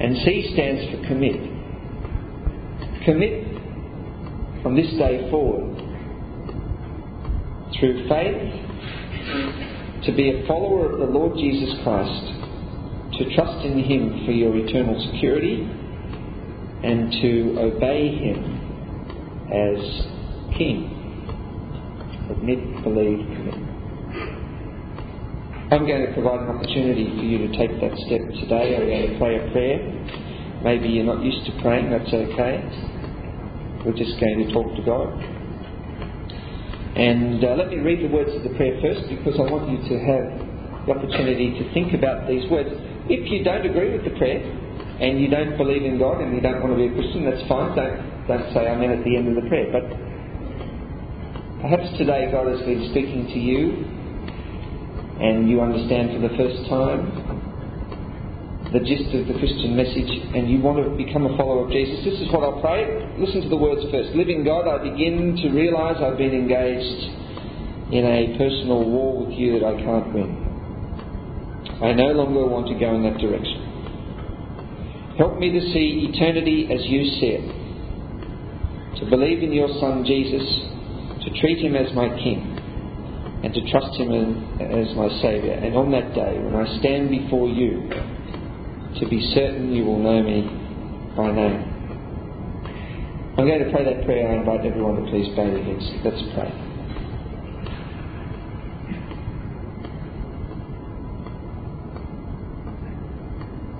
And 0.02 0.18
C 0.26 0.50
stands 0.52 0.90
for 0.90 1.06
commit. 1.06 1.38
Commit 3.06 3.46
from 4.62 4.74
this 4.74 4.90
day 4.98 5.30
forward 5.30 5.78
through 7.78 8.08
faith 8.08 8.66
to 10.04 10.12
be 10.12 10.30
a 10.30 10.46
follower 10.46 10.90
of 10.90 10.98
the 10.98 11.06
Lord 11.06 11.38
Jesus 11.38 11.72
Christ, 11.84 12.35
to 13.18 13.34
trust 13.34 13.64
in 13.64 13.78
Him 13.82 14.24
for 14.24 14.32
your 14.32 14.56
eternal 14.56 14.94
security, 15.12 15.62
and 16.84 17.12
to 17.22 17.60
obey 17.60 18.14
Him 18.16 18.56
as 19.50 19.80
King. 20.56 20.92
Admit, 22.30 22.82
believe, 22.82 23.26
commit. 23.36 23.76
I'm 25.66 25.86
going 25.86 26.06
to 26.06 26.12
provide 26.14 26.46
an 26.46 26.54
opportunity 26.54 27.10
for 27.16 27.26
you 27.26 27.38
to 27.42 27.50
take 27.58 27.74
that 27.80 27.90
step 28.06 28.22
today. 28.38 28.78
I'm 28.78 28.86
going 28.86 29.10
to 29.10 29.18
pray 29.18 29.34
a 29.34 29.50
prayer. 29.50 29.82
Maybe 30.62 30.88
you're 30.88 31.06
not 31.06 31.22
used 31.22 31.46
to 31.46 31.52
praying, 31.62 31.90
that's 31.90 32.06
okay. 32.06 32.62
We're 33.84 33.98
just 33.98 34.18
going 34.18 34.46
to 34.46 34.52
talk 34.52 34.66
to 34.74 34.82
God. 34.82 35.10
And 36.96 37.44
uh, 37.44 37.54
let 37.54 37.68
me 37.68 37.78
read 37.78 38.02
the 38.02 38.14
words 38.14 38.34
of 38.34 38.42
the 38.42 38.54
prayer 38.56 38.78
first 38.80 39.08
because 39.10 39.38
I 39.38 39.46
want 39.50 39.70
you 39.70 39.78
to 39.78 39.94
have 40.06 40.35
the 40.86 40.92
opportunity 40.94 41.58
to 41.58 41.74
think 41.74 41.92
about 41.92 42.28
these 42.28 42.48
words. 42.50 42.70
If 43.10 43.30
you 43.30 43.42
don't 43.42 43.66
agree 43.66 43.92
with 43.92 44.04
the 44.04 44.14
prayer 44.18 44.38
and 44.38 45.20
you 45.20 45.28
don't 45.28 45.58
believe 45.58 45.82
in 45.82 45.98
God 45.98 46.22
and 46.22 46.34
you 46.34 46.40
don't 46.40 46.62
want 46.62 46.72
to 46.74 46.78
be 46.78 46.86
a 46.86 46.94
Christian, 46.94 47.26
that's 47.26 47.42
fine. 47.50 47.74
Don't, 47.74 48.26
don't 48.30 48.46
say 48.54 48.70
Amen 48.70 48.90
at 48.94 49.02
the 49.04 49.16
end 49.16 49.26
of 49.28 49.42
the 49.42 49.46
prayer. 49.50 49.66
But 49.74 49.84
perhaps 51.60 51.90
today 51.98 52.30
God 52.30 52.46
has 52.46 52.62
been 52.62 52.86
speaking 52.94 53.26
to 53.34 53.38
you 53.38 53.84
and 55.18 55.50
you 55.50 55.60
understand 55.60 56.14
for 56.14 56.22
the 56.22 56.34
first 56.38 56.68
time 56.70 57.10
the 58.70 58.82
gist 58.82 59.10
of 59.14 59.26
the 59.26 59.38
Christian 59.38 59.74
message 59.74 60.10
and 60.34 60.50
you 60.50 60.58
want 60.62 60.78
to 60.82 60.90
become 60.94 61.26
a 61.26 61.34
follower 61.38 61.66
of 61.66 61.70
Jesus, 61.70 62.04
this 62.04 62.18
is 62.22 62.30
what 62.30 62.42
I'll 62.42 62.60
pray. 62.60 62.86
Listen 63.18 63.42
to 63.42 63.48
the 63.48 63.56
words 63.56 63.82
first. 63.90 64.14
Living 64.14 64.44
God, 64.44 64.70
I 64.70 64.82
begin 64.82 65.34
to 65.42 65.50
realize 65.50 65.98
I've 65.98 66.18
been 66.18 66.34
engaged 66.34 67.10
in 67.90 68.02
a 68.06 68.38
personal 68.38 68.82
war 68.86 69.24
with 69.24 69.34
you 69.34 69.58
that 69.58 69.66
I 69.66 69.74
can't 69.82 70.12
win. 70.12 70.45
I 71.82 71.92
no 71.92 72.12
longer 72.12 72.48
want 72.48 72.68
to 72.68 72.74
go 72.80 72.94
in 72.96 73.02
that 73.04 73.18
direction. 73.20 73.66
Help 75.18 75.38
me 75.38 75.52
to 75.52 75.60
see 75.72 76.08
eternity 76.12 76.68
as 76.72 76.80
you 76.88 77.04
see 77.20 77.36
it, 77.36 77.46
to 79.00 79.04
believe 79.08 79.42
in 79.42 79.52
your 79.52 79.68
Son 79.80 80.04
Jesus, 80.04 80.44
to 81.24 81.40
treat 81.40 81.60
him 81.60 81.76
as 81.76 81.92
my 81.92 82.08
King, 82.16 82.56
and 83.44 83.52
to 83.52 83.60
trust 83.70 83.92
him 84.00 84.12
as 84.60 84.88
my 84.96 85.08
Saviour. 85.20 85.52
And 85.52 85.76
on 85.76 85.90
that 85.92 86.14
day, 86.14 86.40
when 86.40 86.56
I 86.56 86.64
stand 86.80 87.10
before 87.10 87.48
you, 87.48 87.88
to 89.00 89.08
be 89.08 89.20
certain 89.34 89.72
you 89.72 89.84
will 89.84 90.00
know 90.00 90.22
me 90.22 90.48
by 91.16 91.32
name. 91.32 91.76
I'm 93.36 93.44
going 93.44 93.64
to 93.64 93.70
pray 93.70 93.84
that 93.84 94.04
prayer. 94.06 94.32
I 94.32 94.40
invite 94.40 94.64
everyone 94.64 94.96
to 95.04 95.10
please 95.10 95.28
bow 95.36 95.44
their 95.44 95.62
heads. 95.62 95.84
Let's 96.04 96.22
pray. 96.32 96.75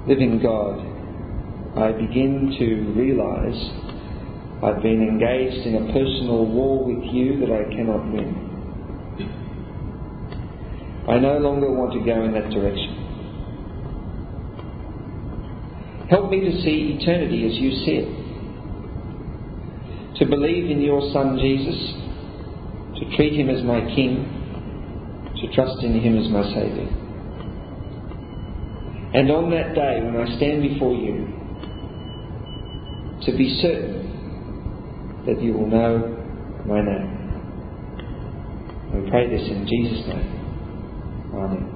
Living 0.07 0.38
God, 0.40 0.78
I 1.76 1.90
begin 1.90 2.54
to 2.61 2.66
realize 2.94 3.59
I've 4.62 4.80
been 4.80 5.02
engaged 5.02 5.66
in 5.66 5.74
a 5.74 5.92
personal 5.92 6.46
war 6.46 6.84
with 6.84 7.02
you 7.12 7.40
that 7.40 7.50
I 7.50 7.64
cannot 7.74 8.07
win. 8.12 8.46
I 11.09 11.18
no 11.18 11.38
longer 11.38 11.72
want 11.72 11.92
to 11.94 12.04
go 12.07 12.22
in 12.22 12.32
that 12.34 12.50
direction. 12.50 12.94
Help 16.09 16.30
me 16.30 16.38
to 16.40 16.52
see 16.62 16.98
eternity 17.00 17.44
as 17.46 17.57
you 17.59 17.70
see 17.84 17.96
it. 18.07 18.09
To 20.20 20.26
believe 20.26 20.70
in 20.70 20.80
your 20.82 21.00
Son 21.12 21.36
Jesus, 21.36 21.94
to 23.00 23.16
treat 23.16 23.34
him 23.34 23.50
as 23.50 23.64
my 23.64 23.80
King, 23.94 24.24
to 25.42 25.48
trust 25.52 25.82
in 25.82 26.00
him 26.00 26.16
as 26.16 26.28
my 26.30 26.44
Saviour. 26.54 27.05
And 29.16 29.30
on 29.30 29.48
that 29.48 29.74
day 29.74 30.02
when 30.04 30.14
I 30.14 30.36
stand 30.36 30.60
before 30.60 30.92
you, 30.92 31.24
to 33.24 33.32
be 33.32 33.58
certain 33.62 35.24
that 35.24 35.40
you 35.40 35.54
will 35.54 35.68
know 35.68 36.22
my 36.66 36.82
name. 36.82 37.16
We 38.92 39.08
pray 39.08 39.30
this 39.30 39.48
in 39.48 39.66
Jesus' 39.66 40.06
name. 40.06 41.32
Amen. 41.34 41.75